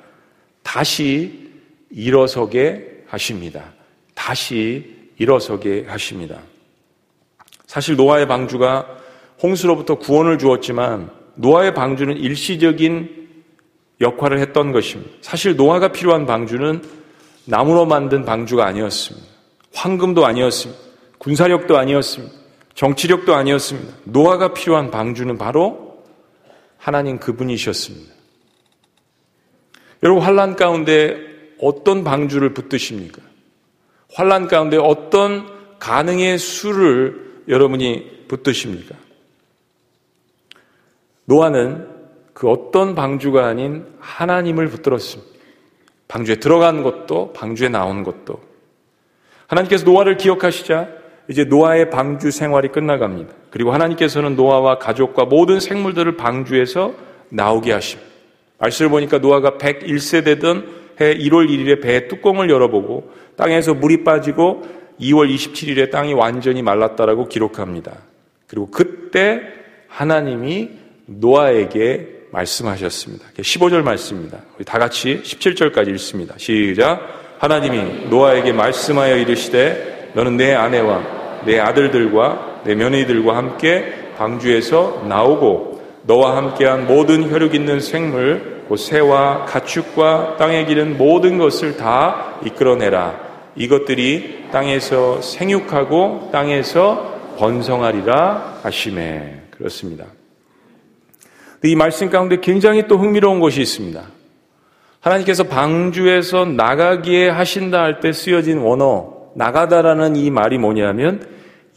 다시 0.61 1.49
일어서게 1.89 3.03
하십니다. 3.07 3.73
다시 4.13 5.09
일어서게 5.17 5.85
하십니다. 5.87 6.39
사실 7.65 7.95
노아의 7.95 8.27
방주가 8.27 8.85
홍수로부터 9.41 9.95
구원을 9.95 10.37
주었지만 10.37 11.09
노아의 11.35 11.73
방주는 11.73 12.17
일시적인 12.17 13.23
역할을 14.01 14.39
했던 14.39 14.73
것입니다. 14.73 15.11
사실 15.21 15.55
노아가 15.55 15.91
필요한 15.93 16.25
방주는 16.25 17.02
나무로 17.45 17.85
만든 17.85 18.25
방주가 18.25 18.65
아니었습니다. 18.65 19.27
황금도 19.73 20.25
아니었습니다. 20.25 20.81
군사력도 21.17 21.77
아니었습니다. 21.77 22.33
정치력도 22.75 23.33
아니었습니다. 23.33 23.93
노아가 24.05 24.53
필요한 24.53 24.91
방주는 24.91 25.37
바로 25.37 26.03
하나님 26.77 27.19
그분이셨습니다. 27.19 28.13
여러분 30.03 30.23
환란 30.23 30.55
가운데 30.55 31.17
어떤 31.61 32.03
방주를 32.03 32.53
붙드십니까? 32.53 33.21
환란 34.13 34.47
가운데 34.47 34.77
어떤 34.77 35.77
가능의 35.79 36.37
수를 36.37 37.43
여러분이 37.47 38.25
붙드십니까? 38.27 38.95
노아는 41.25 41.87
그 42.33 42.49
어떤 42.49 42.95
방주가 42.95 43.47
아닌 43.47 43.85
하나님을 43.99 44.67
붙들었습니다. 44.67 45.32
방주에 46.07 46.35
들어간 46.35 46.83
것도 46.83 47.33
방주에 47.33 47.69
나온 47.69 48.03
것도 48.03 48.39
하나님께서 49.47 49.85
노아를 49.85 50.17
기억하시자 50.17 50.87
이제 51.29 51.45
노아의 51.45 51.89
방주 51.89 52.31
생활이 52.31 52.69
끝나갑니다. 52.69 53.33
그리고 53.49 53.71
하나님께서는 53.71 54.35
노아와 54.35 54.77
가족과 54.77 55.25
모든 55.25 55.59
생물들을 55.59 56.17
방주에서 56.17 56.93
나오게 57.29 57.71
하십니다. 57.71 58.11
말씀을 58.59 58.91
보니까 58.91 59.19
노아가 59.19 59.57
101세 59.57 60.23
되던 60.25 60.83
해 61.01 61.15
1월 61.15 61.49
1일에 61.49 61.81
배의 61.81 62.07
뚜껑을 62.07 62.49
열어보고 62.49 63.11
땅에서 63.35 63.73
물이 63.73 64.03
빠지고 64.03 64.63
2월 64.99 65.33
27일에 65.33 65.89
땅이 65.89 66.13
완전히 66.13 66.61
말랐다라고 66.61 67.27
기록합니다. 67.27 67.93
그리고 68.47 68.69
그때 68.69 69.41
하나님이 69.87 70.69
노아에게 71.05 72.22
말씀하셨습니다. 72.33 73.25
15절 73.37 73.83
말씀입니다. 73.83 74.39
우리 74.57 74.65
다 74.65 74.79
같이 74.79 75.21
17절까지 75.23 75.89
읽습니다. 75.91 76.35
시작. 76.37 76.99
하나님이 77.37 78.07
노아에게 78.09 78.51
말씀하여 78.51 79.17
이르시되 79.17 80.11
너는 80.13 80.37
내 80.37 80.53
아내와 80.53 81.43
내 81.45 81.59
아들들과 81.59 82.61
내 82.65 82.75
며느리들과 82.75 83.35
함께 83.35 83.93
방주에서 84.17 85.05
나오고 85.07 85.81
너와 86.03 86.37
함께한 86.37 86.87
모든 86.87 87.29
혈육 87.29 87.55
있는 87.55 87.79
생물 87.79 88.63
곧 88.67 88.77
새와 88.77 89.45
가축과 89.45 90.37
땅에 90.37 90.65
기는 90.65 90.97
모든 90.97 91.37
것을 91.37 91.77
다 91.77 92.39
이끌어내라. 92.45 93.33
이것들이 93.55 94.45
땅에서 94.51 95.21
생육하고 95.21 96.29
땅에서 96.31 97.35
번성하리라 97.37 98.59
하심에 98.63 99.41
그렇습니다. 99.51 100.05
이 101.63 101.75
말씀 101.75 102.09
가운데 102.09 102.39
굉장히 102.41 102.87
또 102.87 102.97
흥미로운 102.97 103.39
것이 103.39 103.61
있습니다. 103.61 104.03
하나님께서 104.99 105.45
방주에서 105.45 106.45
나가기에 106.45 107.29
하신다 107.29 107.81
할 107.81 107.99
때 107.99 108.11
쓰여진 108.11 108.59
원어 108.59 109.31
나가다라는 109.35 110.15
이 110.15 110.29
말이 110.29 110.57
뭐냐면 110.57 111.25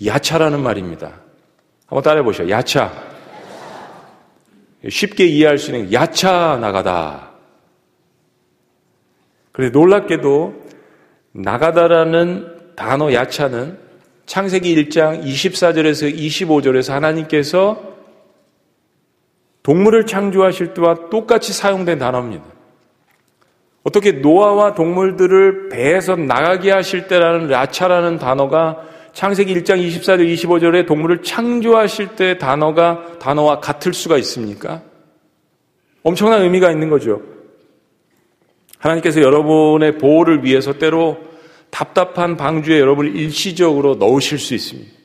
야차라는 0.04 0.60
말입니다. 0.60 1.20
한번 1.86 2.02
따라해 2.02 2.22
보시죠. 2.24 2.48
야차. 2.50 2.92
쉽게 4.88 5.24
이해할 5.26 5.58
수 5.58 5.72
있는 5.74 5.92
야차 5.92 6.58
나가다. 6.60 7.30
그런데 9.52 9.76
놀랍게도 9.76 10.54
나가다라는 11.32 12.74
단어 12.76 13.12
야차는 13.12 13.78
창세기 14.26 14.74
1장 14.76 15.24
24절에서 15.24 16.14
25절에서 16.14 16.92
하나님께서 16.92 17.95
동물을 19.66 20.06
창조하실 20.06 20.74
때와 20.74 21.08
똑같이 21.10 21.52
사용된 21.52 21.98
단어입니다. 21.98 22.44
어떻게 23.82 24.12
노아와 24.12 24.74
동물들을 24.74 25.70
배에서 25.70 26.14
나가게 26.14 26.70
하실 26.70 27.08
때라는 27.08 27.50
야차라는 27.50 28.18
단어가 28.18 28.80
창세기 29.12 29.52
1장 29.56 29.84
24절 29.84 30.32
25절에 30.34 30.86
동물을 30.86 31.24
창조하실 31.24 32.14
때 32.14 32.38
단어가 32.38 33.18
단어와 33.18 33.58
같을 33.58 33.92
수가 33.92 34.18
있습니까? 34.18 34.82
엄청난 36.04 36.42
의미가 36.42 36.70
있는 36.70 36.88
거죠. 36.88 37.22
하나님께서 38.78 39.20
여러분의 39.20 39.98
보호를 39.98 40.44
위해서 40.44 40.74
때로 40.74 41.18
답답한 41.70 42.36
방주에 42.36 42.78
여러분을 42.78 43.16
일시적으로 43.16 43.96
넣으실 43.96 44.38
수 44.38 44.54
있습니다. 44.54 44.95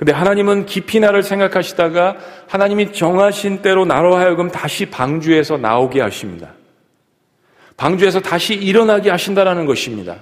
근데 0.00 0.12
하나님은 0.12 0.64
깊이 0.64 0.98
나를 0.98 1.22
생각하시다가 1.22 2.16
하나님이 2.48 2.94
정하신 2.94 3.60
때로 3.60 3.84
나로 3.84 4.16
하여금 4.16 4.50
다시 4.50 4.86
방주에서 4.86 5.58
나오게 5.58 6.00
하십니다. 6.00 6.54
방주에서 7.76 8.20
다시 8.20 8.54
일어나게 8.54 9.10
하신다라는 9.10 9.66
것입니다. 9.66 10.16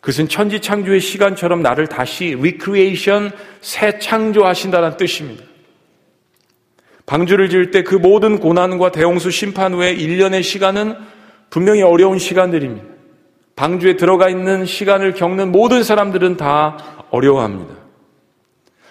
그것은 0.00 0.26
천지 0.26 0.58
창조의 0.58 0.98
시간처럼 0.98 1.62
나를 1.62 1.86
다시 1.86 2.36
re-creation 2.36 3.30
새 3.60 4.00
창조하신다는 4.00 4.96
뜻입니다. 4.96 5.44
방주를 7.06 7.48
지을 7.48 7.70
때 7.70 7.84
그 7.84 7.94
모든 7.94 8.40
고난과 8.40 8.90
대홍수 8.90 9.30
심판 9.30 9.72
후에 9.72 9.94
1년의 9.94 10.42
시간은 10.42 10.96
분명히 11.48 11.82
어려운 11.82 12.18
시간들입니다. 12.18 12.88
방주에 13.54 13.96
들어가 13.96 14.28
있는 14.28 14.66
시간을 14.66 15.14
겪는 15.14 15.52
모든 15.52 15.84
사람들은 15.84 16.38
다 16.38 17.06
어려워합니다. 17.10 17.79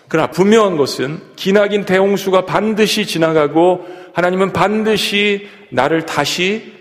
그러나 0.09 0.31
분명한 0.31 0.75
것은 0.75 1.21
기나긴 1.35 1.85
대홍수가 1.85 2.45
반드시 2.45 3.05
지나가고 3.05 3.85
하나님은 4.13 4.53
반드시 4.53 5.47
나를 5.69 6.05
다시 6.07 6.73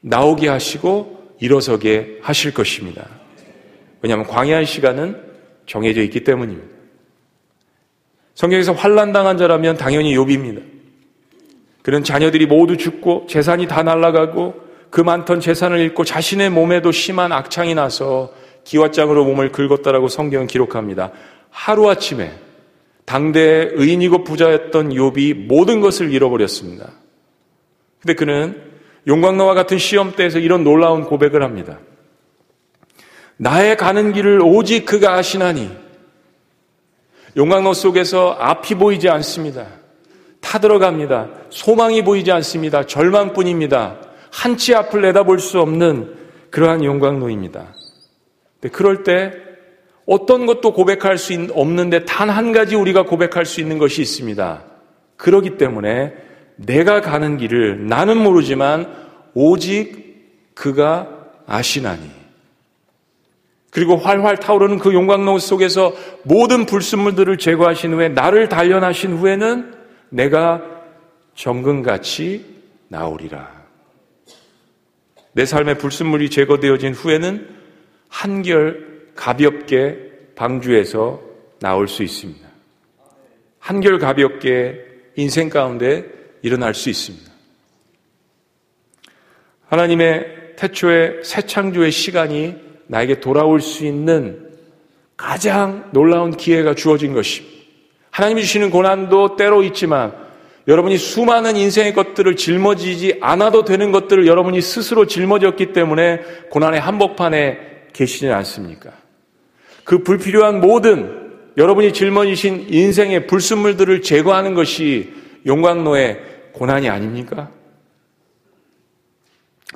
나오게 0.00 0.48
하시고 0.48 1.36
일어서게 1.40 2.18
하실 2.22 2.52
것입니다. 2.52 3.08
왜냐하면 4.02 4.26
광야의 4.26 4.66
시간은 4.66 5.16
정해져 5.64 6.02
있기 6.02 6.24
때문입니다. 6.24 6.68
성경에서 8.34 8.72
환란당한 8.72 9.38
자라면 9.38 9.76
당연히 9.76 10.16
욥입니다. 10.16 10.62
그런 11.82 12.02
자녀들이 12.02 12.46
모두 12.46 12.76
죽고 12.76 13.26
재산이 13.28 13.68
다 13.68 13.84
날아가고 13.84 14.54
그 14.90 15.00
많던 15.00 15.40
재산을 15.40 15.78
잃고 15.78 16.04
자신의 16.04 16.50
몸에도 16.50 16.90
심한 16.90 17.30
악창이 17.32 17.76
나서 17.76 18.32
기왓장으로 18.64 19.24
몸을 19.24 19.52
긁었다라고 19.52 20.08
성경은 20.08 20.48
기록합니다. 20.48 21.12
하루아침에 21.50 22.32
당대 23.04 23.70
의인이고 23.72 24.24
부자였던 24.24 24.90
욥이 24.90 25.46
모든 25.46 25.80
것을 25.80 26.12
잃어버렸습니다. 26.12 26.90
근데 28.00 28.14
그는 28.14 28.62
용광로와 29.06 29.54
같은 29.54 29.78
시험 29.78 30.12
때에서 30.12 30.38
이런 30.38 30.64
놀라운 30.64 31.04
고백을 31.04 31.42
합니다. 31.42 31.80
나의 33.36 33.76
가는 33.76 34.12
길을 34.12 34.40
오직 34.42 34.86
그가 34.86 35.14
아시나니 35.14 35.70
용광로 37.36 37.74
속에서 37.74 38.36
앞이 38.38 38.76
보이지 38.76 39.08
않습니다. 39.08 39.66
타들어갑니다. 40.40 41.30
소망이 41.50 42.04
보이지 42.04 42.30
않습니다. 42.32 42.84
절망뿐입니다. 42.86 44.00
한치 44.30 44.74
앞을 44.74 45.02
내다볼 45.02 45.38
수 45.38 45.60
없는 45.60 46.14
그러한 46.50 46.84
용광로입니다. 46.84 47.74
그럴 48.70 49.02
때 49.02 49.32
어떤 50.06 50.46
것도 50.46 50.72
고백할 50.72 51.18
수 51.18 51.32
없는데 51.52 52.04
단 52.04 52.30
한 52.30 52.52
가지 52.52 52.74
우리가 52.76 53.04
고백할 53.04 53.46
수 53.46 53.60
있는 53.60 53.78
것이 53.78 54.02
있습니다. 54.02 54.64
그러기 55.16 55.56
때문에 55.56 56.14
내가 56.56 57.00
가는 57.00 57.36
길을 57.36 57.86
나는 57.86 58.16
모르지만 58.18 58.86
오직 59.34 60.54
그가 60.54 61.08
아시나니. 61.46 62.10
그리고 63.70 63.96
활활 63.96 64.36
타오르는 64.36 64.78
그 64.78 64.92
용광로 64.92 65.38
속에서 65.38 65.94
모든 66.24 66.66
불순물들을 66.66 67.38
제거하신 67.38 67.94
후에 67.94 68.10
나를 68.10 68.48
단련하신 68.48 69.16
후에는 69.16 69.74
내가 70.10 70.62
정금같이 71.34 72.44
나오리라. 72.88 73.50
내 75.32 75.46
삶의 75.46 75.78
불순물이 75.78 76.28
제거되어진 76.28 76.92
후에는 76.92 77.48
한결 78.10 78.91
가볍게 79.14 80.10
방주에서 80.34 81.20
나올 81.60 81.88
수 81.88 82.02
있습니다. 82.02 82.48
한결 83.58 83.98
가볍게 83.98 84.84
인생 85.16 85.48
가운데 85.48 86.04
일어날 86.42 86.74
수 86.74 86.90
있습니다. 86.90 87.30
하나님의 89.68 90.54
태초의 90.56 91.20
새 91.22 91.42
창조의 91.42 91.92
시간이 91.92 92.56
나에게 92.88 93.20
돌아올 93.20 93.60
수 93.60 93.86
있는 93.86 94.50
가장 95.16 95.88
놀라운 95.92 96.36
기회가 96.36 96.74
주어진 96.74 97.14
것입니다. 97.14 97.56
하나님이 98.10 98.42
주시는 98.42 98.70
고난도 98.70 99.36
때로 99.36 99.62
있지만 99.62 100.12
여러분이 100.68 100.98
수많은 100.98 101.56
인생의 101.56 101.94
것들을 101.94 102.36
짊어지지 102.36 103.18
않아도 103.20 103.64
되는 103.64 103.90
것들을 103.90 104.26
여러분이 104.26 104.60
스스로 104.60 105.06
짊어졌기 105.06 105.72
때문에 105.72 106.20
고난의 106.50 106.80
한복판에 106.80 107.58
계시지 107.92 108.28
않습니까? 108.28 109.01
그 109.84 110.02
불필요한 110.02 110.60
모든 110.60 111.32
여러분이 111.56 111.92
짊어지신 111.92 112.66
인생의 112.70 113.26
불순물들을 113.26 114.02
제거하는 114.02 114.54
것이 114.54 115.12
용광로의 115.46 116.20
고난이 116.52 116.88
아닙니까? 116.88 117.50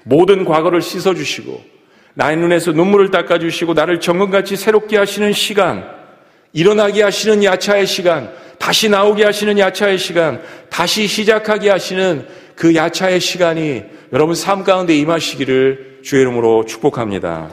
모든 0.04 0.44
과거를 0.44 0.80
씻어주시고 0.80 1.76
나의 2.14 2.36
눈에서 2.38 2.72
눈물을 2.72 3.10
닦아주시고 3.10 3.74
나를 3.74 4.00
정금같이 4.00 4.56
새롭게 4.56 4.96
하시는 4.96 5.32
시간, 5.32 5.84
일어나게 6.52 7.02
하시는 7.02 7.44
야차의 7.44 7.86
시간, 7.86 8.32
다시 8.58 8.88
나오게 8.88 9.24
하시는 9.24 9.58
야차의 9.58 9.98
시간, 9.98 10.40
다시 10.70 11.06
시작하게 11.06 11.68
하시는 11.68 12.26
그 12.54 12.74
야차의 12.74 13.20
시간이 13.20 13.84
여러분 14.14 14.34
삶 14.34 14.64
가운데 14.64 14.96
임하시기를 14.96 16.00
주의 16.02 16.22
이름으로 16.22 16.64
축복합니다. 16.64 17.50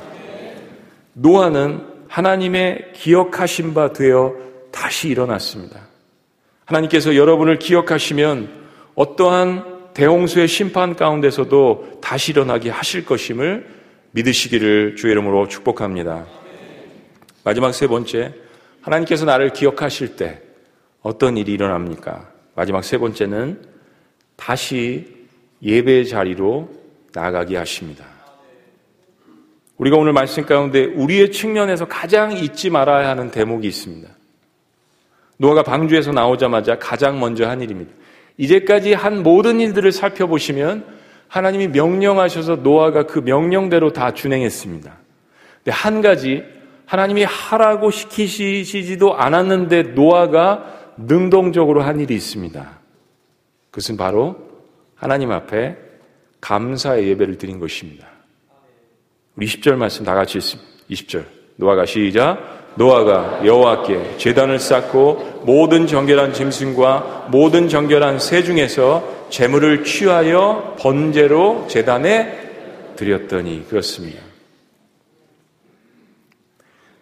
노아는 1.14 1.93
하나님의 2.14 2.92
기억하신 2.94 3.74
바 3.74 3.92
되어 3.92 4.36
다시 4.72 5.10
일어났습니다. 5.10 5.88
하나님께서 6.66 7.16
여러분을 7.16 7.58
기억하시면 7.58 8.50
어떠한 8.94 9.94
대홍수의 9.96 10.48
심판 10.48 10.96
가운데서도 10.96 12.02
다시 12.04 12.32
일어나게 12.32 12.70
하실 12.70 13.04
것임을 13.04 13.68
믿으시기를 14.12 14.96
주의 14.96 15.12
이름으로 15.12 15.48
축복합니다. 15.48 16.28
마지막 17.44 17.74
세 17.74 17.88
번째, 17.88 18.36
하나님께서 18.82 19.26
나를 19.26 19.52
기억하실 19.52 20.16
때 20.16 20.40
어떤 21.02 21.36
일이 21.36 21.54
일어납니까? 21.54 22.30
마지막 22.54 22.84
세 22.84 23.00
번째는 23.00 23.60
다시 24.36 25.08
예배 25.64 26.04
자리로 26.04 26.70
나가게 27.12 27.58
하십니다. 27.58 28.13
우리가 29.78 29.98
오늘 29.98 30.14
말씀 30.14 30.46
가운데 30.46 30.86
우리의 30.86 31.32
측면에서 31.32 31.86
가장 31.86 32.32
잊지 32.32 32.70
말아야 32.70 33.10
하는 33.10 33.32
대목이 33.32 33.68
있습니다. 33.68 34.10
노아가 35.38 35.64
방주에서 35.64 36.12
나오자마자 36.12 36.78
가장 36.78 37.20
먼저 37.20 37.48
한 37.48 37.62
일입니다. 37.62 37.92
이제까지 38.38 38.94
한 38.94 39.24
모든 39.24 39.60
일들을 39.60 39.92
살펴보시면 39.92 40.86
하나님이 41.28 41.70
명령하셔서 41.70 42.58
노아가 42.58 43.04
그 43.04 43.20
명령대로 43.20 43.94
다 43.94 44.14
준행했습니다. 44.14 44.98
근데 45.58 45.72
한 45.72 46.02
가지 46.02 46.44
하나님이 46.86 47.24
하라고 47.24 47.90
시키시지도 47.90 49.16
않았는데 49.16 49.84
노아가 49.94 50.94
능동적으로 50.98 51.82
한 51.82 52.00
일이 52.00 52.14
있습니다. 52.14 52.80
그것은 53.72 53.98
바로 53.98 54.38
하나님 54.94 55.32
앞에 55.32 55.76
감사의 56.40 57.08
예배를 57.10 57.38
드린 57.38 57.60
것입니다. 57.60 58.13
우리 59.36 59.48
10절 59.48 59.76
말씀 59.76 60.06
다 60.06 60.14
같이 60.14 60.38
있습니다. 60.38 60.70
20절. 60.90 61.26
노아가 61.56 61.86
시작. 61.86 62.74
노아가 62.76 63.46
여호와께 63.46 64.18
제단을 64.18 64.60
쌓고 64.60 65.44
모든 65.46 65.86
정결한 65.86 66.34
짐승과 66.34 67.28
모든 67.32 67.70
정결한 67.70 68.20
새 68.20 68.44
중에서 68.44 69.28
재물을 69.30 69.84
취하여 69.84 70.76
번제로 70.80 71.66
제단에 71.68 72.96
드렸더니 72.96 73.66
그렇습니다. 73.68 74.22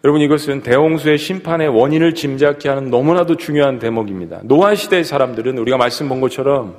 여러분 0.04 0.20
이것은 0.20 0.62
대홍수의 0.62 1.16
심판의 1.16 1.68
원인을 1.68 2.14
짐작케 2.14 2.68
하는 2.68 2.90
너무나도 2.90 3.36
중요한 3.36 3.78
대목입니다. 3.78 4.40
노아 4.44 4.74
시대의 4.74 5.04
사람들은 5.04 5.58
우리가 5.58 5.76
말씀 5.76 6.08
본 6.08 6.20
것처럼 6.20 6.76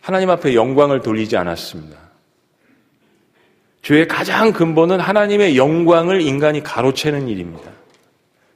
하나님 0.00 0.30
앞에 0.30 0.54
영광을 0.54 1.00
돌리지 1.00 1.36
않았습니다. 1.36 2.01
죄의 3.82 4.06
가장 4.06 4.52
근본은 4.52 5.00
하나님의 5.00 5.56
영광을 5.56 6.20
인간이 6.20 6.62
가로채는 6.62 7.28
일입니다. 7.28 7.70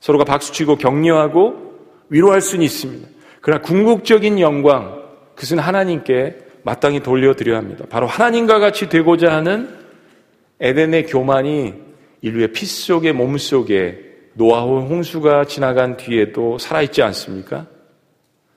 서로가 0.01 0.25
박수치고 0.25 0.77
격려하고 0.77 1.75
위로할 2.09 2.41
수는 2.41 2.65
있습니다. 2.65 3.09
그러나 3.41 3.61
궁극적인 3.63 4.41
영광, 4.41 5.03
그것은 5.35 5.59
하나님께 5.59 6.37
마땅히 6.63 7.01
돌려드려야 7.01 7.59
합니다. 7.59 7.85
바로 7.91 8.07
하나님과 8.07 8.61
같이 8.61 8.89
되고자 8.89 9.33
하는 9.33 9.69
에덴의 10.61 11.07
교만이 11.07 11.75
인류의 12.23 12.53
피 12.53 12.67
속에 12.67 13.13
몸 13.13 13.37
속에 13.37 14.05
노아호 14.35 14.81
홍수가 14.81 15.45
지나간 15.47 15.97
뒤에도 15.97 16.59
살아있지 16.59 17.03
않습니까? 17.03 17.67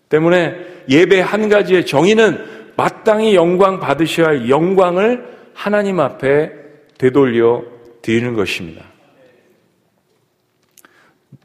때문에 0.10 0.56
예배 0.90 1.22
한 1.22 1.50
가지의 1.50 1.86
정의는 1.86 2.74
마땅히 2.76 3.36
영광 3.36 3.80
받으셔야 3.80 4.28
할 4.28 4.50
영광을 4.50 5.28
하나님 5.54 6.00
앞에 6.00 6.59
되돌려 7.00 7.64
드리는 8.04 8.36
것입니다. 8.36 8.86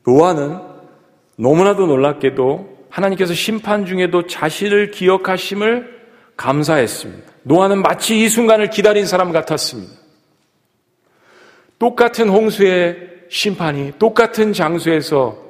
노아는 0.05 0.59
너무나도 1.37 1.87
놀랍게도 1.87 2.87
하나님께서 2.91 3.33
심판 3.33 3.87
중에도 3.87 4.27
자신을 4.27 4.91
기억하심을 4.91 5.95
감사했습니다. 6.37 7.33
노아는 7.45 7.83
마치 7.83 8.21
이 8.21 8.29
순간을 8.29 8.71
기다린 8.71 9.07
사람 9.07 9.33
같았습니다. 9.33 9.93
똑같은 11.79 12.29
홍수의 12.29 13.27
심판이 13.31 13.93
똑같은 13.99 14.53
장소에서 14.53 15.43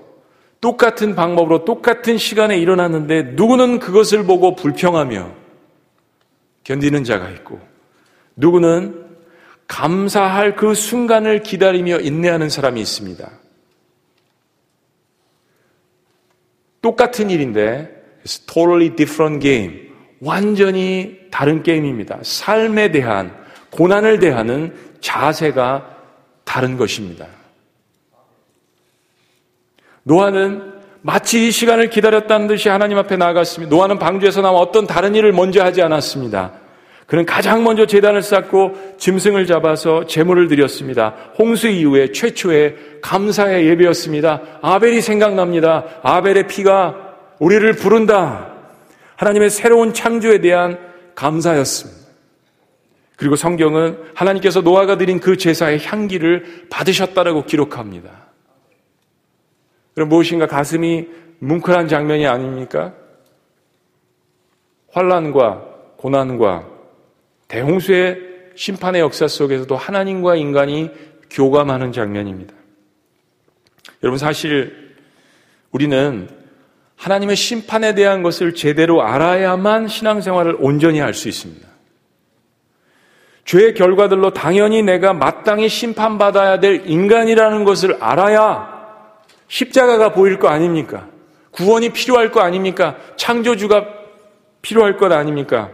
똑같은 0.61 1.15
방법으로 1.15 1.65
똑같은 1.65 2.19
시간에 2.19 2.59
일어났는데 2.59 3.35
누구는 3.35 3.79
그것을 3.79 4.25
보고 4.25 4.55
불평하며 4.55 5.31
견디는 6.65 7.05
자가 7.05 7.31
있고 7.31 7.61
누구는 8.37 9.04
감사할 9.67 10.57
그 10.57 10.75
순간을 10.75 11.43
기다리며 11.43 12.01
인내하는 12.01 12.49
사람이 12.49 12.81
있습니다. 12.81 13.31
똑같은 16.83 17.31
일인데 17.31 17.91
it's 18.25 18.47
totally 18.47 18.95
different 18.95 19.43
game. 19.43 19.91
완전히 20.21 21.19
다른 21.31 21.63
게임입니다. 21.63 22.19
삶에 22.23 22.93
대한 22.93 23.35
고난을 23.71 24.19
대하는 24.19 24.75
자세가 25.01 25.97
다른 26.45 26.77
것입니다. 26.77 27.27
노아는 30.05 30.75
마치 31.03 31.49
이 31.49 31.51
시간을 31.51 31.91
기다렸다는 31.91 32.47
듯이 32.47 32.69
하나님 32.69 32.97
앞에 32.99 33.17
나아갔습니다. 33.17 33.75
노아는 33.75 33.99
방주에서 33.99 34.41
나와 34.41 34.61
어떤 34.61 34.87
다른 34.87 35.15
일을 35.15 35.33
먼저 35.33 35.63
하지 35.63 35.83
않았습니다. 35.83 36.64
그는 37.07 37.27
가장 37.27 37.65
먼저 37.65 37.87
재단을 37.87 38.23
쌓고 38.23 38.97
짐승을 38.97 39.47
잡아서 39.47 40.07
제물을 40.07 40.49
드렸습니다. 40.49 41.15
홍수 41.39 41.69
이후에 41.69 42.13
최초의 42.13 42.77
감사의 43.03 43.67
예배였습니다. 43.67 44.41
아벨이 44.63 45.01
생각납니다. 45.03 45.85
아벨의 46.03 46.47
피가 46.47 47.17
우리를 47.39 47.71
부른다. 47.75 48.53
하나님의 49.17 49.51
새로운 49.51 49.93
창조에 49.93 50.41
대한 50.41 50.79
감사였습니다. 51.15 52.05
그리고 53.17 53.37
성경은 53.37 53.99
하나님께서 54.15 54.63
노아가 54.63 54.97
드린 54.97 55.21
그 55.21 55.37
제사의 55.37 55.85
향기를 55.85 56.67
받으셨다라고 56.71 57.45
기록합니다. 57.45 58.11
그럼 59.95 60.09
무엇인가 60.09 60.47
가슴이 60.47 61.07
뭉클한 61.39 61.87
장면이 61.87 62.27
아닙니까? 62.27 62.95
환란과 64.91 65.63
고난과 65.99 66.74
대홍수의 67.49 68.19
심판의 68.57 69.01
역사 69.01 69.29
속에서도 69.29 69.77
하나님과 69.77 70.37
인간이 70.37 70.91
교감하는 71.31 71.93
장면입니다. 71.93 72.55
여러분 74.03 74.19
사실 74.19 74.95
우리는 75.71 76.29
하나님의 76.97 77.37
심판에 77.37 77.95
대한 77.95 78.23
것을 78.23 78.55
제대로 78.55 79.03
알아야만 79.03 79.89
신앙생활을 79.89 80.57
온전히 80.61 81.01
할 81.01 81.13
수 81.13 81.29
있습니다. 81.29 81.69
죄의 83.45 83.75
결과들로 83.75 84.33
당연히 84.33 84.83
내가 84.83 85.13
마땅히 85.13 85.69
심판받아야 85.69 86.61
될 86.61 86.83
인간이라는 86.87 87.65
것을 87.65 87.99
알아야 88.01 88.73
십자가가 89.49 90.13
보일 90.13 90.39
거 90.39 90.49
아닙니까? 90.49 91.09
구원이 91.51 91.91
필요할 91.91 92.31
거 92.31 92.41
아닙니까? 92.41 92.97
창조주가 93.17 93.87
필요할 94.63 94.97
것 94.97 95.13
아닙니까? 95.13 95.71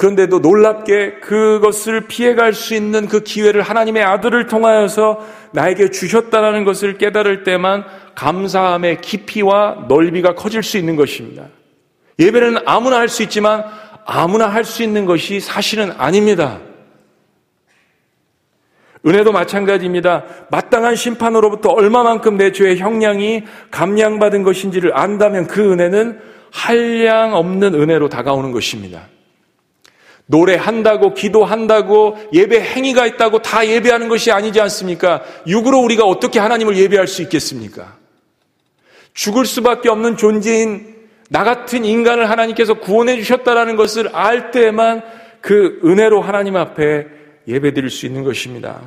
그런데도 0.00 0.38
놀랍게 0.38 1.16
그것을 1.20 2.06
피해갈 2.06 2.54
수 2.54 2.74
있는 2.74 3.06
그 3.06 3.20
기회를 3.20 3.60
하나님의 3.60 4.02
아들을 4.02 4.46
통하여서 4.46 5.20
나에게 5.52 5.90
주셨다는 5.90 6.64
것을 6.64 6.96
깨달을 6.96 7.44
때만 7.44 7.84
감사함의 8.14 9.02
깊이와 9.02 9.84
넓이가 9.90 10.34
커질 10.36 10.62
수 10.62 10.78
있는 10.78 10.96
것입니다. 10.96 11.48
예배는 12.18 12.62
아무나 12.64 12.96
할 12.98 13.10
수 13.10 13.22
있지만 13.24 13.62
아무나 14.06 14.48
할 14.48 14.64
수 14.64 14.82
있는 14.82 15.04
것이 15.04 15.38
사실은 15.38 15.92
아닙니다. 15.98 16.60
은혜도 19.06 19.32
마찬가지입니다. 19.32 20.24
마땅한 20.50 20.96
심판으로부터 20.96 21.72
얼마만큼 21.72 22.38
내 22.38 22.52
죄의 22.52 22.78
형량이 22.78 23.44
감량받은 23.70 24.44
것인지를 24.44 24.96
안다면 24.96 25.46
그 25.46 25.72
은혜는 25.72 26.20
한량 26.52 27.34
없는 27.34 27.74
은혜로 27.74 28.08
다가오는 28.08 28.50
것입니다. 28.52 29.02
노래한다고 30.30 31.14
기도한다고 31.14 32.16
예배 32.32 32.60
행위가 32.60 33.06
있다고 33.06 33.42
다 33.42 33.66
예배하는 33.66 34.08
것이 34.08 34.30
아니지 34.30 34.60
않습니까? 34.60 35.22
육으로 35.46 35.78
우리가 35.80 36.04
어떻게 36.04 36.38
하나님을 36.38 36.76
예배할 36.76 37.08
수 37.08 37.22
있겠습니까? 37.22 37.96
죽을 39.12 39.44
수밖에 39.44 39.88
없는 39.88 40.16
존재인 40.16 40.94
나 41.28 41.42
같은 41.42 41.84
인간을 41.84 42.30
하나님께서 42.30 42.74
구원해 42.74 43.16
주셨다라는 43.16 43.74
것을 43.74 44.08
알 44.12 44.52
때만 44.52 45.02
그 45.40 45.80
은혜로 45.84 46.20
하나님 46.20 46.56
앞에 46.56 47.06
예배 47.48 47.74
드릴 47.74 47.90
수 47.90 48.06
있는 48.06 48.22
것입니다. 48.22 48.80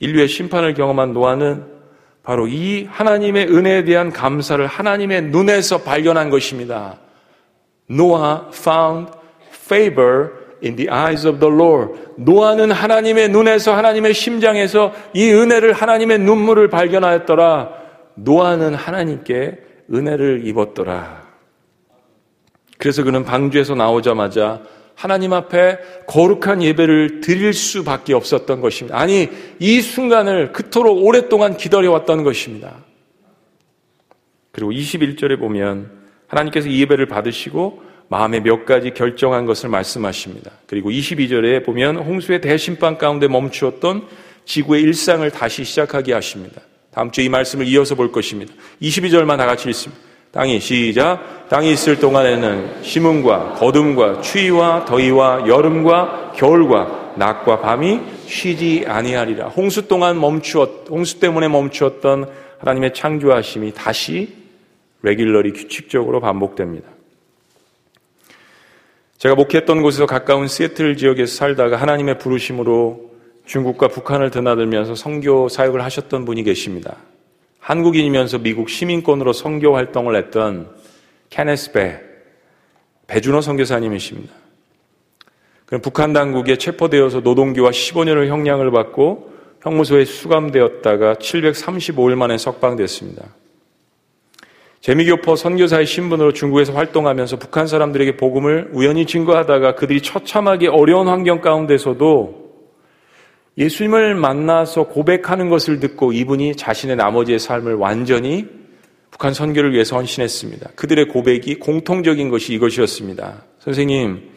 인류의 0.00 0.28
심판을 0.28 0.72
경험한 0.74 1.12
노아는 1.12 1.66
바로 2.22 2.46
이 2.48 2.86
하나님의 2.90 3.48
은혜에 3.48 3.84
대한 3.84 4.10
감사를 4.10 4.66
하나님의 4.66 5.22
눈에서 5.24 5.82
발견한 5.82 6.30
것입니다. 6.30 6.98
노아 7.86 8.48
found 8.54 9.12
favor 9.64 10.30
in 10.62 10.76
the 10.76 10.90
eyes 10.90 11.26
of 11.26 11.40
the 11.40 11.52
Lord. 11.52 11.92
노아는 12.16 12.70
하나님의 12.70 13.28
눈에서 13.30 13.74
하나님의 13.74 14.14
심장에서 14.14 14.92
이 15.14 15.30
은혜를 15.30 15.72
하나님의 15.72 16.18
눈물을 16.20 16.68
발견하였더라. 16.68 17.70
노아는 18.16 18.74
하나님께 18.74 19.58
은혜를 19.92 20.46
입었더라. 20.46 21.24
그래서 22.78 23.02
그는 23.02 23.24
방주에서 23.24 23.74
나오자마자 23.74 24.62
하나님 24.94 25.32
앞에 25.32 25.78
거룩한 26.06 26.62
예배를 26.62 27.20
드릴 27.20 27.52
수밖에 27.52 28.14
없었던 28.14 28.60
것입니다. 28.60 28.98
아니, 28.98 29.28
이 29.58 29.80
순간을 29.80 30.52
그토록 30.52 31.04
오랫동안 31.04 31.56
기다려왔던 31.56 32.22
것입니다. 32.22 32.76
그리고 34.52 34.70
21절에 34.70 35.38
보면 35.38 35.90
하나님께서 36.28 36.68
이 36.68 36.80
예배를 36.82 37.06
받으시고 37.06 37.82
마음에 38.08 38.40
몇 38.40 38.64
가지 38.64 38.90
결정한 38.92 39.46
것을 39.46 39.68
말씀하십니다. 39.70 40.50
그리고 40.66 40.90
22절에 40.90 41.64
보면 41.64 41.96
홍수의 41.96 42.40
대심판 42.40 42.98
가운데 42.98 43.28
멈추었던 43.28 44.06
지구의 44.44 44.82
일상을 44.82 45.28
다시 45.30 45.64
시작하게 45.64 46.12
하십니다. 46.12 46.60
다음 46.92 47.10
주에 47.10 47.24
이 47.24 47.28
말씀을 47.28 47.66
이어서 47.66 47.94
볼 47.94 48.12
것입니다. 48.12 48.52
22절만 48.80 49.36
다 49.36 49.46
같이 49.46 49.68
읽습니다. 49.70 50.00
땅이 50.30 50.60
시작. 50.60 51.48
땅이 51.48 51.72
있을 51.72 51.98
동안에는 51.98 52.82
심음과 52.82 53.54
거둠과 53.54 54.20
추위와 54.20 54.84
더위와 54.84 55.46
여름과 55.46 56.32
겨울과 56.36 57.14
낮과 57.16 57.60
밤이 57.60 58.00
쉬지 58.26 58.84
아니하리라. 58.86 59.48
홍수 59.48 59.86
동안 59.86 60.20
멈추었 60.20 60.90
홍수 60.90 61.20
때문에 61.20 61.48
멈추었던 61.48 62.28
하나님의 62.58 62.94
창조하심이 62.94 63.72
다시 63.74 64.34
레귤러리 65.02 65.52
규칙적으로 65.52 66.20
반복됩니다. 66.20 66.93
제가 69.18 69.34
목회했던 69.34 69.82
곳에서 69.82 70.06
가까운 70.06 70.48
시애틀 70.48 70.96
지역에서 70.96 71.34
살다가 71.34 71.76
하나님의 71.76 72.18
부르심으로 72.18 73.12
중국과 73.46 73.88
북한을 73.88 74.30
드나들면서 74.30 74.94
선교 74.94 75.48
사역을 75.48 75.82
하셨던 75.84 76.24
분이 76.24 76.42
계십니다. 76.42 76.96
한국인이면서 77.60 78.38
미국 78.38 78.68
시민권으로 78.68 79.32
선교 79.32 79.74
활동을 79.74 80.16
했던 80.16 80.68
케네스 81.30 81.72
배, 81.72 82.00
배준호 83.06 83.40
선교사님이십니다. 83.40 84.34
북한 85.82 86.12
당국에 86.12 86.56
체포되어서 86.56 87.20
노동기와 87.20 87.70
15년을 87.70 88.28
형량을 88.28 88.70
받고 88.70 89.32
형무소에 89.62 90.04
수감되었다가 90.04 91.14
735일 91.14 92.16
만에 92.16 92.36
석방됐습니다. 92.36 93.24
재미교포 94.84 95.34
선교사의 95.34 95.86
신분으로 95.86 96.34
중국에서 96.34 96.74
활동하면서 96.74 97.38
북한 97.38 97.66
사람들에게 97.66 98.18
복음을 98.18 98.68
우연히 98.74 99.06
증거하다가 99.06 99.76
그들이 99.76 100.02
처참하게 100.02 100.68
어려운 100.68 101.08
환경 101.08 101.40
가운데서도 101.40 102.52
예수님을 103.56 104.14
만나서 104.14 104.88
고백하는 104.88 105.48
것을 105.48 105.80
듣고 105.80 106.12
이분이 106.12 106.56
자신의 106.56 106.96
나머지의 106.96 107.38
삶을 107.38 107.76
완전히 107.76 108.46
북한 109.10 109.32
선교를 109.32 109.72
위해서 109.72 109.96
헌신했습니다. 109.96 110.72
그들의 110.76 111.08
고백이 111.08 111.60
공통적인 111.60 112.28
것이 112.28 112.52
이것이었습니다. 112.52 113.42
선생님, 113.60 114.32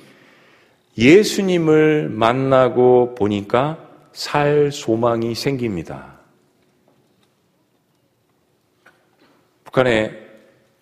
예수님을 0.98 2.08
만나고 2.08 3.16
보니까 3.16 3.80
살 4.14 4.72
소망이 4.72 5.36
생깁니다. 5.36 6.22
북한에 9.66 10.27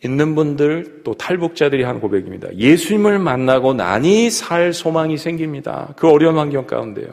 있는 0.06 0.36
분들 0.36 1.02
또 1.04 1.14
탈북자들이 1.16 1.84
한 1.84 2.00
고백입니다. 2.00 2.56
예수님을 2.56 3.20
만나고 3.20 3.74
나니 3.74 4.30
살 4.30 4.72
소망이 4.72 5.18
생깁니다. 5.18 5.94
그 5.98 6.10
어려운 6.10 6.38
환경 6.38 6.66
가운데요. 6.66 7.08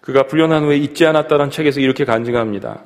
그가 0.00 0.26
불련한 0.26 0.64
후에 0.64 0.76
잊지 0.78 1.06
않았다는 1.06 1.50
책에서 1.50 1.80
이렇게 1.80 2.04
간증합니다. 2.04 2.82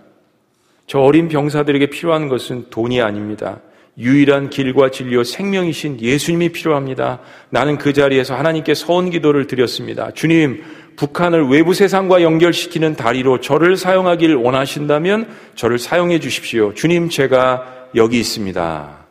저 0.86 0.98
어린 1.00 1.28
병사들에게 1.28 1.86
필요한 1.86 2.28
것은 2.28 2.66
돈이 2.70 3.00
아닙니다. 3.00 3.60
유일한 3.98 4.50
길과 4.50 4.90
진리와 4.90 5.24
생명이신 5.24 6.00
예수님이 6.02 6.50
필요합니다. 6.50 7.20
나는 7.48 7.78
그 7.78 7.94
자리에서 7.94 8.34
하나님께 8.34 8.74
서원 8.74 9.08
기도를 9.08 9.46
드렸습니다. 9.46 10.10
주님, 10.10 10.62
북한을 10.96 11.48
외부 11.48 11.72
세상과 11.72 12.22
연결시키는 12.22 12.96
다리로 12.96 13.40
저를 13.40 13.76
사용하길 13.76 14.34
원하신다면 14.34 15.28
저를 15.54 15.78
사용해 15.78 16.20
주십시오. 16.20 16.74
주님, 16.74 17.08
제가 17.08 17.75
여기 17.94 18.18
있습니다. 18.20 19.06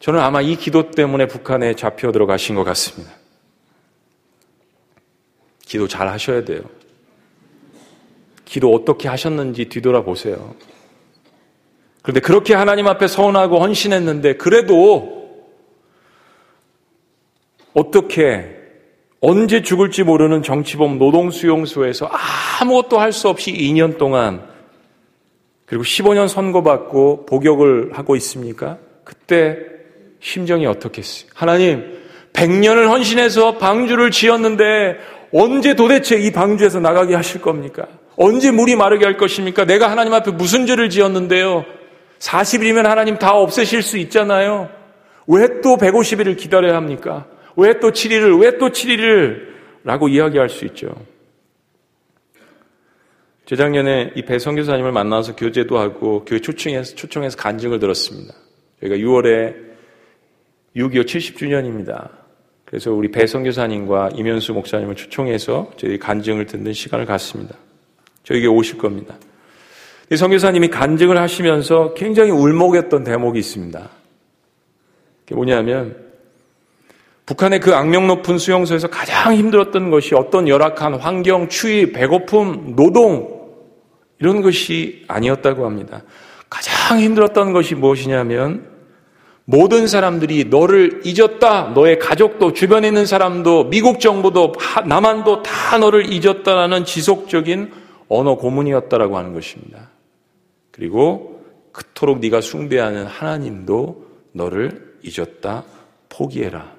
저는 0.00 0.20
아마 0.20 0.40
이 0.40 0.56
기도 0.56 0.90
때문에 0.90 1.26
북한에 1.26 1.74
잡혀 1.74 2.12
들어가신 2.12 2.54
것 2.54 2.64
같습니다. 2.64 3.12
기도 5.60 5.86
잘 5.86 6.08
하셔야 6.08 6.44
돼요. 6.44 6.62
기도 8.44 8.72
어떻게 8.72 9.08
하셨는지 9.08 9.66
뒤돌아보세요. 9.66 10.54
그런데 12.02 12.20
그렇게 12.20 12.54
하나님 12.54 12.86
앞에 12.86 13.06
서운하고 13.06 13.60
헌신했는데 13.60 14.36
그래도 14.38 15.18
어떻게 17.74 18.56
언제 19.20 19.62
죽을지 19.62 20.04
모르는 20.04 20.42
정치범 20.42 20.98
노동수용소에서 20.98 22.08
아무것도 22.60 22.98
할 22.98 23.12
수 23.12 23.28
없이 23.28 23.52
2년 23.52 23.98
동안 23.98 24.48
그리고 25.68 25.84
15년 25.84 26.28
선고받고 26.28 27.26
복역을 27.26 27.90
하고 27.92 28.16
있습니까? 28.16 28.78
그때 29.04 29.58
심정이 30.20 30.66
어떻겠어요? 30.66 31.30
하나님, 31.34 31.98
100년을 32.32 32.88
헌신해서 32.88 33.58
방주를 33.58 34.10
지었는데 34.10 34.96
언제 35.32 35.74
도대체 35.74 36.16
이 36.16 36.32
방주에서 36.32 36.80
나가게 36.80 37.14
하실 37.14 37.40
겁니까? 37.40 37.86
언제 38.16 38.50
물이 38.50 38.76
마르게 38.76 39.04
할 39.04 39.16
것입니까? 39.16 39.64
내가 39.66 39.90
하나님 39.90 40.14
앞에 40.14 40.30
무슨 40.32 40.66
죄를 40.66 40.88
지었는데요? 40.90 41.64
40일이면 42.18 42.82
하나님 42.84 43.16
다 43.18 43.34
없애실 43.36 43.82
수 43.82 43.98
있잖아요. 43.98 44.70
왜 45.26 45.60
또 45.62 45.76
150일을 45.76 46.36
기다려야 46.36 46.74
합니까? 46.76 47.26
왜 47.56 47.78
또 47.80 47.90
7일을, 47.92 48.40
왜 48.40 48.56
또 48.58 48.70
7일을? 48.70 49.48
라고 49.84 50.08
이야기할 50.08 50.48
수 50.48 50.64
있죠. 50.66 50.88
재작년에 53.48 54.12
이 54.14 54.22
배성 54.26 54.56
교사님을 54.56 54.92
만나서 54.92 55.34
교제도 55.34 55.78
하고 55.78 56.22
교회 56.26 56.38
초청해서, 56.38 56.94
초청해서 56.94 57.38
간증을 57.38 57.78
들었습니다. 57.78 58.34
저희가 58.80 58.96
6월에 58.96 59.54
6.25 60.76 61.06
70주년입니다. 61.06 62.10
그래서 62.66 62.92
우리 62.92 63.10
배성 63.10 63.44
교사님과 63.44 64.10
이면수 64.14 64.52
목사님을 64.52 64.96
초청해서 64.96 65.70
저희 65.78 65.98
간증을 65.98 66.44
듣는 66.44 66.74
시간을 66.74 67.06
갖습니다. 67.06 67.56
저에게 68.24 68.46
오실 68.48 68.76
겁니다. 68.76 69.16
이 70.12 70.16
성교사님이 70.16 70.68
간증을 70.68 71.16
하시면서 71.16 71.94
굉장히 71.94 72.30
울먹였던 72.30 73.04
대목이 73.04 73.38
있습니다. 73.38 73.88
그게 75.20 75.34
뭐냐면 75.34 75.96
북한의 77.24 77.60
그 77.60 77.74
악명 77.74 78.06
높은 78.08 78.36
수용소에서 78.36 78.88
가장 78.88 79.34
힘들었던 79.34 79.90
것이 79.90 80.14
어떤 80.14 80.48
열악한 80.48 80.96
환경, 80.96 81.48
추위, 81.48 81.92
배고픔, 81.92 82.74
노동, 82.76 83.37
이런 84.20 84.42
것이 84.42 85.04
아니었다고 85.08 85.64
합니다. 85.64 86.02
가장 86.50 87.00
힘들었던 87.00 87.52
것이 87.52 87.74
무엇이냐면 87.74 88.66
모든 89.44 89.86
사람들이 89.86 90.44
너를 90.44 91.02
잊었다. 91.04 91.70
너의 91.74 91.98
가족도 91.98 92.52
주변에 92.52 92.88
있는 92.88 93.06
사람도 93.06 93.70
미국 93.70 94.00
정부도 94.00 94.52
남한도 94.86 95.42
다 95.42 95.78
너를 95.78 96.12
잊었다라는 96.12 96.84
지속적인 96.84 97.72
언어 98.08 98.36
고문이었다라고 98.36 99.16
하는 99.16 99.32
것입니다. 99.32 99.90
그리고 100.70 101.42
그토록 101.72 102.18
네가 102.18 102.40
숭배하는 102.40 103.06
하나님도 103.06 104.06
너를 104.32 104.96
잊었다. 105.02 105.64
포기해라. 106.08 106.76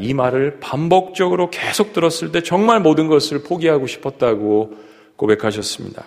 이 0.00 0.14
말을 0.14 0.60
반복적으로 0.60 1.50
계속 1.50 1.92
들었을 1.92 2.30
때 2.30 2.42
정말 2.42 2.80
모든 2.80 3.08
것을 3.08 3.42
포기하고 3.42 3.86
싶었다고 3.86 4.76
고백하셨습니다. 5.16 6.04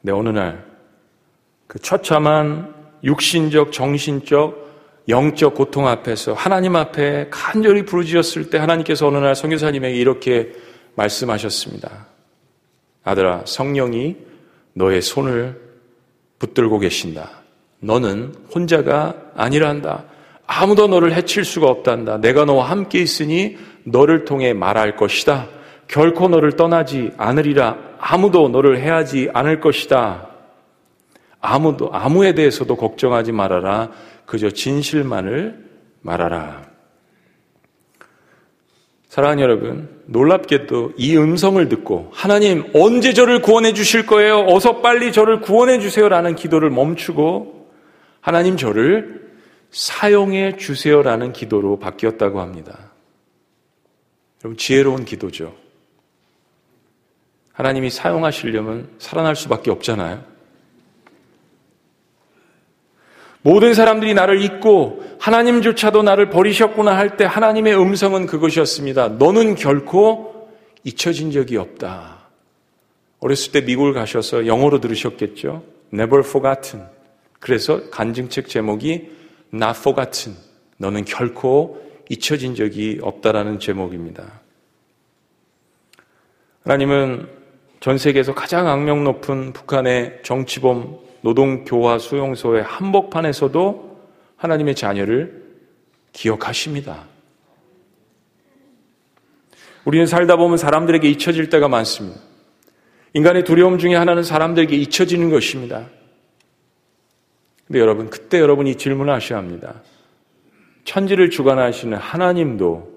네, 0.00 0.12
어느 0.12 0.28
날, 0.28 0.64
그 1.66 1.78
처참한 1.78 2.74
육신적, 3.04 3.72
정신적, 3.72 4.68
영적 5.08 5.54
고통 5.54 5.88
앞에서 5.88 6.34
하나님 6.34 6.76
앞에 6.76 7.28
간절히 7.30 7.84
부르짖었을 7.84 8.50
때 8.50 8.58
하나님께서 8.58 9.08
어느 9.08 9.18
날 9.18 9.34
성교사님에게 9.34 9.96
이렇게 9.96 10.52
말씀하셨습니다. 10.94 12.06
아들아, 13.04 13.42
성령이 13.46 14.16
너의 14.74 15.00
손을 15.00 15.60
붙들고 16.38 16.78
계신다. 16.78 17.30
너는 17.80 18.34
혼자가 18.54 19.14
아니란다. 19.34 20.04
아무도 20.46 20.88
너를 20.88 21.14
해칠 21.14 21.44
수가 21.44 21.68
없단다. 21.68 22.18
내가 22.18 22.44
너와 22.44 22.70
함께 22.70 23.00
있으니 23.00 23.56
너를 23.84 24.24
통해 24.24 24.52
말할 24.52 24.96
것이다. 24.96 25.48
결코 25.88 26.28
너를 26.28 26.52
떠나지 26.52 27.12
않으리라. 27.16 27.78
아무도 27.98 28.48
너를 28.48 28.78
해하지 28.78 29.30
않을 29.32 29.60
것이다. 29.60 30.28
아무도, 31.40 31.90
아무에 31.92 32.34
대해서도 32.34 32.76
걱정하지 32.76 33.32
말아라. 33.32 33.90
그저 34.26 34.50
진실만을 34.50 35.64
말하라. 36.02 36.68
사랑하는 39.08 39.42
여러분, 39.42 40.02
놀랍게도 40.06 40.92
이 40.98 41.16
음성을 41.16 41.66
듣고 41.68 42.10
하나님 42.12 42.70
언제 42.74 43.14
저를 43.14 43.40
구원해 43.40 43.72
주실 43.72 44.06
거예요? 44.06 44.44
어서 44.48 44.80
빨리 44.80 45.12
저를 45.12 45.40
구원해 45.40 45.80
주세요라는 45.80 46.34
기도를 46.36 46.70
멈추고 46.70 47.70
하나님 48.20 48.56
저를 48.58 49.28
사용해 49.70 50.56
주세요라는 50.56 51.32
기도로 51.32 51.78
바뀌었다고 51.78 52.40
합니다. 52.40 52.92
여러분 54.44 54.56
지혜로운 54.56 55.04
기도죠. 55.04 55.54
하나님이 57.58 57.90
사용하시려면 57.90 58.88
살아날 58.98 59.34
수밖에 59.34 59.72
없잖아요. 59.72 60.22
모든 63.42 63.74
사람들이 63.74 64.14
나를 64.14 64.40
잊고 64.42 65.02
하나님조차도 65.18 66.04
나를 66.04 66.30
버리셨구나 66.30 66.96
할 66.96 67.16
때 67.16 67.24
하나님의 67.24 67.76
음성은 67.76 68.26
그것이었습니다. 68.26 69.08
너는 69.08 69.56
결코 69.56 70.48
잊혀진 70.84 71.32
적이 71.32 71.56
없다. 71.56 72.28
어렸을 73.18 73.50
때 73.50 73.60
미국을 73.62 73.92
가셔서 73.92 74.46
영어로 74.46 74.78
들으셨겠죠? 74.80 75.64
Never 75.92 76.20
forgotten. 76.24 76.86
그래서 77.40 77.90
간증책 77.90 78.48
제목이 78.48 79.10
Not 79.52 79.78
forgotten. 79.80 80.36
너는 80.76 81.04
결코 81.06 81.82
잊혀진 82.08 82.54
적이 82.54 83.00
없다라는 83.02 83.58
제목입니다. 83.58 84.42
하나님은 86.62 87.37
전 87.80 87.96
세계에서 87.96 88.34
가장 88.34 88.68
악명 88.68 89.04
높은 89.04 89.52
북한의 89.52 90.20
정치범 90.22 90.98
노동교화 91.22 91.98
수용소의 91.98 92.62
한복판에서도 92.62 93.98
하나님의 94.36 94.74
자녀를 94.74 95.44
기억하십니다. 96.12 97.04
우리는 99.84 100.06
살다 100.06 100.36
보면 100.36 100.58
사람들에게 100.58 101.08
잊혀질 101.08 101.50
때가 101.50 101.68
많습니다. 101.68 102.20
인간의 103.14 103.44
두려움 103.44 103.78
중에 103.78 103.94
하나는 103.94 104.22
사람들에게 104.22 104.76
잊혀지는 104.76 105.30
것입니다. 105.30 105.88
근데 107.66 107.80
여러분, 107.80 108.10
그때 108.10 108.38
여러분이 108.38 108.76
질문을 108.76 109.12
하셔야 109.12 109.38
합니다. 109.38 109.82
천지를 110.84 111.30
주관하시는 111.30 111.96
하나님도 111.96 112.90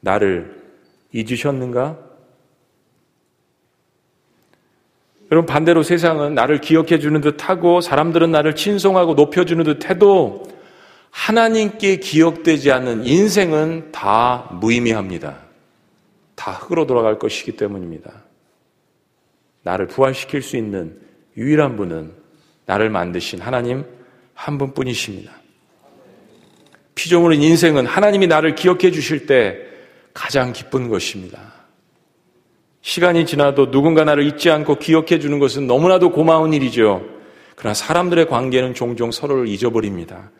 나를 0.00 0.62
잊으셨는가? 1.12 2.05
여러분 5.32 5.46
반대로 5.46 5.82
세상은 5.82 6.34
나를 6.34 6.60
기억해 6.60 6.98
주는 6.98 7.20
듯하고 7.20 7.80
사람들은 7.80 8.30
나를 8.30 8.54
친송하고 8.54 9.16
높여 9.16 9.44
주는 9.44 9.64
듯해도 9.64 10.44
하나님께 11.10 11.96
기억되지 11.96 12.70
않는 12.72 13.06
인생은 13.06 13.90
다 13.90 14.48
무의미합니다. 14.60 15.38
다 16.36 16.52
흙으로 16.52 16.86
돌아갈 16.86 17.18
것이기 17.18 17.56
때문입니다. 17.56 18.12
나를 19.62 19.88
부활시킬 19.88 20.42
수 20.42 20.56
있는 20.56 21.00
유일한 21.36 21.76
분은 21.76 22.12
나를 22.66 22.90
만드신 22.90 23.40
하나님 23.40 23.84
한 24.34 24.58
분뿐이십니다. 24.58 25.32
피조물인 26.94 27.42
인생은 27.42 27.86
하나님이 27.86 28.26
나를 28.26 28.54
기억해 28.54 28.90
주실 28.90 29.26
때 29.26 29.58
가장 30.14 30.52
기쁜 30.52 30.88
것입니다. 30.88 31.55
시간이 32.86 33.26
지나도 33.26 33.72
누군가 33.72 34.04
나를 34.04 34.24
잊지 34.24 34.48
않고 34.48 34.76
기억해 34.76 35.18
주는 35.18 35.40
것은 35.40 35.66
너무나도 35.66 36.12
고마운 36.12 36.52
일이죠. 36.52 37.04
그러나 37.56 37.74
사람들의 37.74 38.28
관계는 38.28 38.74
종종 38.74 39.10
서로를 39.10 39.48
잊어버립니다. 39.48 40.30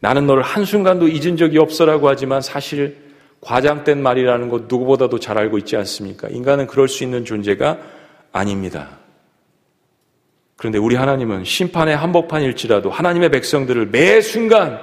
나는 0.00 0.26
너를 0.26 0.42
한순간도 0.42 1.06
잊은 1.06 1.36
적이 1.36 1.58
없어라고 1.58 2.08
하지만 2.08 2.42
사실 2.42 2.96
과장된 3.42 4.02
말이라는 4.02 4.48
것 4.48 4.62
누구보다도 4.62 5.20
잘 5.20 5.38
알고 5.38 5.56
있지 5.58 5.76
않습니까? 5.76 6.26
인간은 6.30 6.66
그럴 6.66 6.88
수 6.88 7.04
있는 7.04 7.24
존재가 7.24 7.78
아닙니다. 8.32 8.98
그런데 10.56 10.78
우리 10.78 10.96
하나님은 10.96 11.44
심판의 11.44 11.96
한복판일지라도 11.96 12.90
하나님의 12.90 13.30
백성들을 13.30 13.86
매 13.86 14.20
순간 14.20 14.80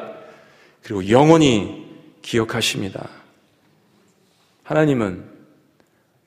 그리고 0.82 1.10
영원히 1.10 1.88
기억하십니다. 2.21 3.10
하나님은 4.63 5.31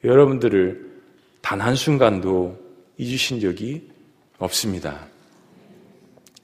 여러분들을 0.04 0.92
단 1.40 1.60
한순간도 1.60 2.58
잊으신 2.98 3.40
적이 3.40 3.88
없습니다. 4.38 5.06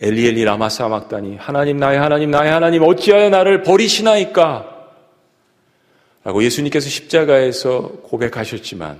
엘리엘리 0.00 0.44
라마사 0.44 0.88
막다니 0.88 1.36
하나님 1.36 1.76
나의 1.76 1.98
하나님 1.98 2.30
나의 2.30 2.50
하나님 2.50 2.82
어찌하여 2.82 3.28
나를 3.28 3.62
버리시나이까? 3.62 4.78
라고 6.24 6.42
예수님께서 6.42 6.88
십자가에서 6.88 8.00
고백하셨지만 8.02 8.98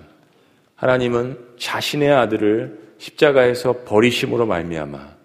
하나님은 0.77 1.38
자신의 1.59 2.12
아들을 2.12 2.94
십자가에서 2.99 3.85
버리심으로 3.85 4.46
말미암아 4.46 5.16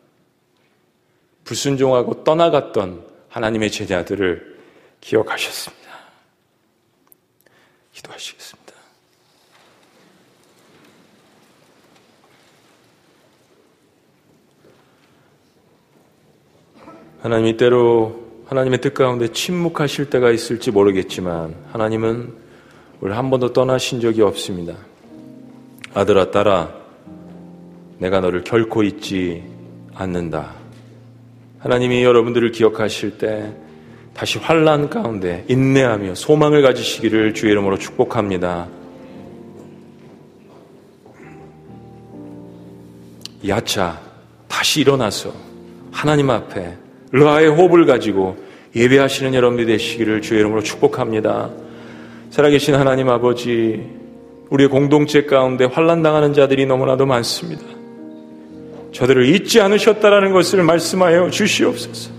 불순종하고 1.43 2.23
떠나갔던 2.23 3.05
하나님의 3.29 3.71
제자들을 3.71 4.57
기억하셨습니다. 5.01 5.85
기도하시겠습니다. 7.93 8.64
하나님이 17.25 17.57
때로 17.57 18.23
하나님의 18.45 18.81
뜻 18.81 18.93
가운데 18.93 19.27
침묵하실 19.27 20.11
때가 20.11 20.29
있을지 20.29 20.69
모르겠지만 20.69 21.55
하나님은 21.71 22.31
우리 23.01 23.13
한 23.13 23.31
번도 23.31 23.51
떠나신 23.51 23.99
적이 23.99 24.21
없습니다. 24.21 24.75
아들아 25.95 26.29
딸아 26.29 26.71
내가 27.97 28.19
너를 28.19 28.43
결코 28.43 28.83
잊지 28.83 29.43
않는다. 29.95 30.53
하나님이 31.57 32.03
여러분들을 32.03 32.51
기억하실 32.51 33.17
때 33.17 33.51
다시 34.13 34.37
환란 34.37 34.91
가운데 34.91 35.45
인내하며 35.47 36.13
소망을 36.13 36.61
가지시기를 36.61 37.33
주의 37.33 37.53
이름으로 37.53 37.79
축복합니다. 37.79 38.67
야차 43.47 43.99
다시 44.47 44.81
일어나서 44.81 45.33
하나님 45.91 46.29
앞에 46.29 46.84
르하의 47.11 47.49
호흡을 47.49 47.85
가지고 47.85 48.37
예배하시는 48.75 49.33
여러분들이 49.33 49.67
되시기를 49.67 50.21
주의 50.21 50.39
이름으로 50.41 50.61
축복합니다. 50.61 51.49
살아계신 52.29 52.75
하나님 52.75 53.09
아버지, 53.09 53.83
우리의 54.49 54.69
공동체 54.69 55.23
가운데 55.23 55.65
환란당하는 55.65 56.33
자들이 56.33 56.65
너무나도 56.65 57.05
많습니다. 57.05 57.63
저들을 58.91 59.25
잊지 59.27 59.61
않으셨다라는 59.61 60.31
것을 60.31 60.63
말씀하여 60.63 61.29
주시옵소서. 61.29 62.11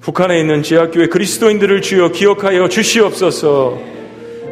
북한에 0.00 0.40
있는 0.40 0.62
제학교회 0.62 1.06
그리스도인들을 1.06 1.82
주여 1.82 2.12
기억하여 2.12 2.68
주시옵소서. 2.68 3.78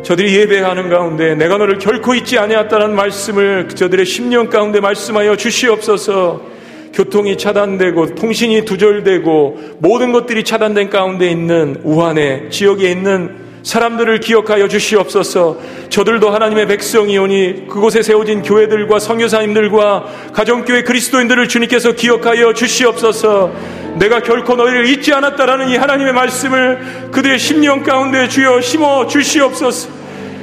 저들이 0.03 0.37
예배하는 0.37 0.91
가운데 0.91 1.35
내가 1.35 1.59
너를 1.59 1.79
결코 1.79 2.15
잊지 2.15 2.39
아니었다는 2.39 2.95
말씀을 2.95 3.69
저들의 3.69 4.07
심령 4.07 4.49
가운데 4.49 4.81
말씀하여 4.81 5.37
주시옵소서. 5.37 6.58
교통이 6.99 7.39
차단되고 7.39 8.17
통신이 8.17 8.65
두절되고 8.65 9.77
모든 9.79 10.11
것들이 10.11 10.43
차단된 10.43 10.91
가운데 10.91 11.31
있는 11.31 11.81
우한의 11.85 12.51
지역에 12.51 12.91
있는 12.91 13.37
사람들을 13.63 14.19
기억하여 14.19 14.67
주시옵소서. 14.67 15.59
저들도 15.91 16.29
하나님의 16.31 16.67
백성이오니 16.67 17.69
그곳에 17.69 18.03
세워진 18.03 18.43
교회들과 18.43 18.99
성교사님들과 18.99 20.33
가정교회 20.33 20.83
그리스도인들을 20.83 21.47
주님께서 21.47 21.93
기억하여 21.93 22.53
주시옵소서. 22.53 23.53
내가 24.01 24.21
결코 24.21 24.57
너희를 24.57 24.89
잊지 24.89 25.13
않았다라는 25.13 25.69
이 25.69 25.77
하나님의 25.77 26.13
말씀을 26.13 27.11
그들의 27.13 27.39
심령 27.39 27.85
가운데 27.85 28.27
주여 28.27 28.61
심어 28.61 29.07
주시옵소서. 29.07 29.98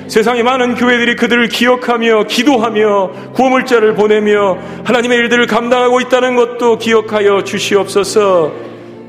세상의 0.07 0.43
많은 0.43 0.75
교회들이 0.75 1.15
그들을 1.15 1.47
기억하며 1.47 2.25
기도하며 2.25 3.33
구호물자를 3.33 3.95
보내며 3.95 4.57
하나님의 4.83 5.17
일들을 5.17 5.47
감당하고 5.47 5.99
있다는 6.01 6.35
것도 6.35 6.77
기억하여 6.77 7.43
주시옵소서. 7.43 8.53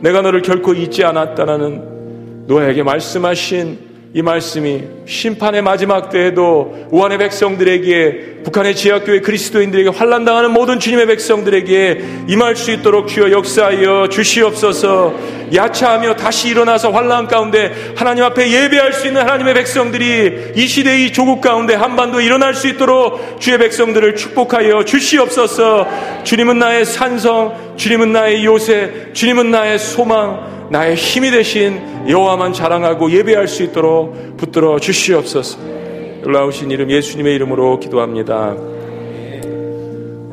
내가 0.00 0.22
너를 0.22 0.42
결코 0.42 0.72
잊지 0.74 1.04
않았다는 1.04 2.46
노아에게 2.46 2.82
말씀하신 2.82 3.86
이 4.14 4.22
말씀이 4.22 4.84
심판의 5.04 5.62
마지막 5.62 6.08
때에도 6.08 6.86
우한의 6.90 7.18
백성들에게 7.18 8.35
북한의 8.46 8.76
지하교회 8.76 9.22
그리스도인들에게 9.22 9.90
환란당하는 9.90 10.52
모든 10.52 10.78
주님의 10.78 11.08
백성들에게 11.08 12.04
임할 12.28 12.54
수 12.54 12.70
있도록 12.70 13.08
주여 13.08 13.32
역사하여 13.32 14.08
주시옵소서 14.08 15.14
야차하며 15.52 16.14
다시 16.14 16.50
일어나서 16.50 16.92
환란 16.92 17.26
가운데 17.26 17.72
하나님 17.96 18.22
앞에 18.22 18.48
예배할 18.48 18.92
수 18.92 19.08
있는 19.08 19.22
하나님의 19.22 19.52
백성들이 19.54 20.52
이 20.54 20.66
시대의 20.68 21.12
조국 21.12 21.40
가운데 21.40 21.74
한반도에 21.74 22.24
일어날 22.24 22.54
수 22.54 22.68
있도록 22.68 23.40
주의 23.40 23.58
백성들을 23.58 24.14
축복하여 24.14 24.84
주시옵소서 24.84 26.22
주님은 26.22 26.60
나의 26.60 26.84
산성 26.84 27.74
주님은 27.76 28.12
나의 28.12 28.44
요새 28.44 29.08
주님은 29.12 29.50
나의 29.50 29.80
소망 29.80 30.68
나의 30.70 30.94
힘이 30.94 31.32
되신 31.32 32.08
여호와만 32.08 32.52
자랑하고 32.52 33.10
예배할 33.10 33.48
수 33.48 33.64
있도록 33.64 34.36
붙들어 34.36 34.78
주시옵소서. 34.78 35.85
놀라우신 36.22 36.70
이름 36.70 36.90
예수님의 36.90 37.34
이름으로 37.34 37.78
기도합니다. 37.78 38.56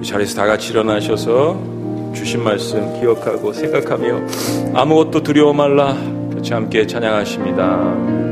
이 0.01 0.05
자리에서 0.05 0.35
다 0.35 0.45
같이 0.45 0.71
일어나셔서 0.71 2.11
주신 2.13 2.43
말씀 2.43 2.99
기억하고 2.99 3.53
생각하며 3.53 4.21
아무것도 4.73 5.23
두려워 5.23 5.53
말라 5.53 5.95
같이 6.33 6.53
함께 6.53 6.85
찬양하십니다. 6.85 8.23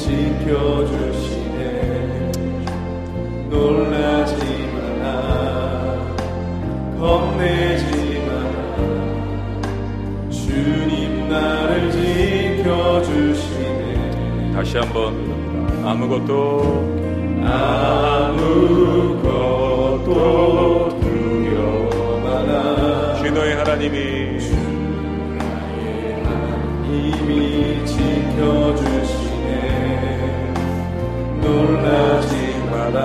지켜주 0.00 0.99
아무것도 16.00 16.62
아무것도 17.44 18.48
두려워마나 21.00 22.52
주 23.16 23.30
너의 23.30 23.54
하나님이 23.56 23.98
이미 26.88 27.84
지켜주시네. 27.84 29.50
놀라지 31.42 32.34
마라. 32.70 32.98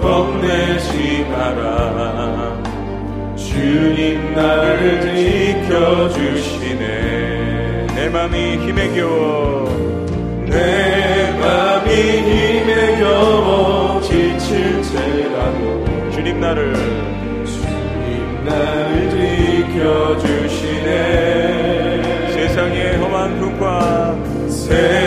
겁내지 0.00 1.24
마라. 1.30 2.60
주님 3.36 4.34
나를 4.34 5.00
지켜주시네. 5.70 6.82
내 7.94 8.08
맘이 8.08 8.56
힘에 8.66 8.88
겨워 8.96 9.53
나를 16.54 16.72
주님 17.44 18.44
나를 18.44 19.10
지켜주시네. 19.74 20.92
세상의 22.32 22.96
험한 22.98 23.38
풍파 23.40 24.14
세 24.48 25.03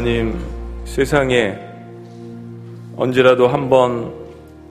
하나님 0.00 0.34
세상에 0.86 1.58
언제라도 2.96 3.48
한번 3.48 4.14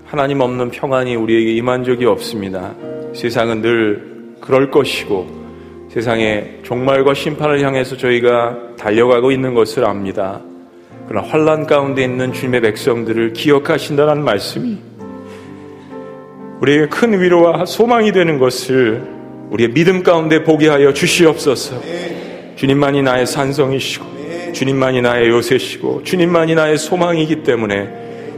하나님 0.04 0.42
없는 0.42 0.72
평안이 0.72 1.16
우리에게 1.16 1.54
임한 1.54 1.84
적이 1.84 2.06
없습니다. 2.06 2.74
세상은 3.14 3.62
늘 3.62 4.34
그럴 4.42 4.72
것이고 4.72 5.28
세상의 5.90 6.62
종말과 6.64 7.14
심판을 7.14 7.62
향해서 7.62 7.96
저희가 7.96 8.76
달려가고 8.76 9.32
있는 9.32 9.54
것을 9.54 9.86
압니다. 9.86 10.42
그러나 11.08 11.28
환란 11.28 11.68
가운데 11.68 12.04
있는 12.04 12.34
주님의 12.34 12.62
백성들을 12.62 13.34
기억하신다는 13.34 14.24
말씀이 14.24 14.80
우리에게 16.60 16.88
큰 16.88 17.22
위로와 17.22 17.68
소망이 17.68 18.12
되는 18.12 18.40
것을 18.40 19.04
우리의 19.52 19.74
믿음 19.74 20.02
가운데 20.02 20.44
보게 20.44 20.70
하여 20.70 20.92
주시옵소서. 20.92 21.80
주님만이 22.56 23.04
나의 23.04 23.28
산성이시고 23.28 24.19
주님만이 24.54 25.02
나의 25.02 25.30
요새시고 25.30 26.04
주님만이 26.04 26.56
나의 26.56 26.78
소망이기 26.78 27.44
때문에 27.44 27.90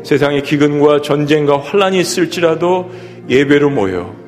세상의 0.03 0.43
기근과 0.43 1.01
전쟁과 1.01 1.59
환란이 1.59 1.99
있을지라도 1.99 2.89
예배로 3.29 3.69
모여 3.69 4.21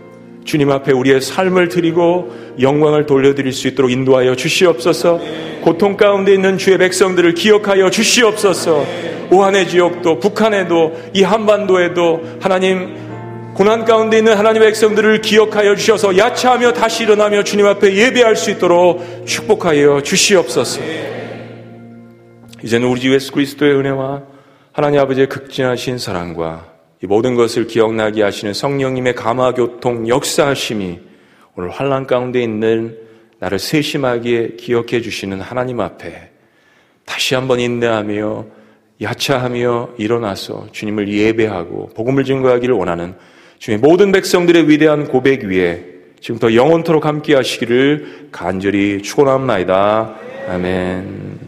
주님 0.46 0.72
앞에 0.72 0.92
우리의 0.92 1.22
삶을 1.22 1.70
드리고 1.70 2.32
영광을 2.60 3.06
돌려드릴 3.06 3.54
수 3.54 3.68
있도록 3.70 3.92
인도하여 3.92 4.36
주시옵소서. 4.36 5.20
고통 5.62 5.96
가운데 5.96 6.34
있는 6.34 6.58
주의 6.58 6.78
백성들을 6.78 7.34
기억하여 7.34 7.90
주시옵소서. 7.90 8.86
우한의 9.32 9.70
지역도 9.70 10.20
북한에도 10.20 10.94
이 11.14 11.24
한반도에도 11.24 12.22
하나님 12.42 13.04
고난 13.54 13.86
가운데 13.86 14.18
있는 14.18 14.36
하나님의 14.36 14.70
백성들을 14.70 15.22
기억하여 15.22 15.76
주셔서 15.76 16.18
야차하며 16.18 16.74
다시 16.74 17.04
일어나며 17.04 17.44
주님 17.44 17.66
앞에 17.68 17.96
예배할 17.96 18.36
수 18.36 18.52
있도록 18.52 19.26
축복하여 19.26 20.02
주시옵소서. 20.02 20.82
이제는 22.64 22.88
우리 22.88 23.02
주 23.02 23.14
예수 23.14 23.34
그리스도의 23.34 23.76
은혜와 23.76 24.24
하나님 24.72 25.02
아버지의 25.02 25.28
극진하신 25.28 25.98
사랑과 25.98 26.72
이 27.04 27.06
모든 27.06 27.36
것을 27.36 27.68
기억나게 27.68 28.24
하시는 28.24 28.54
성령님의 28.54 29.16
감화교통 29.16 30.08
역사하심이 30.08 31.00
오늘 31.56 31.70
환란 31.70 32.08
가운데 32.08 32.42
있는 32.42 32.98
나를 33.40 33.60
세심하게 33.60 34.56
기억해 34.58 35.02
주시는 35.02 35.42
하나님 35.42 35.82
앞에 35.82 36.32
다시 37.06 37.36
한번 37.36 37.60
인내하며 37.60 38.46
야차하며 39.02 39.90
일어나서 39.98 40.68
주님을 40.72 41.10
예배하고 41.10 41.90
복음을 41.90 42.24
증거하기를 42.24 42.74
원하는 42.74 43.16
주의 43.60 43.78
모든 43.78 44.14
백성들의 44.14 44.70
위대한 44.70 45.08
고백 45.10 45.44
위에 45.44 45.84
지금부터 46.22 46.56
영원토록 46.56 47.06
함께 47.06 47.36
하시기를 47.36 48.30
간절히 48.32 49.02
축원합니다. 49.02 50.16
아멘. 50.48 51.43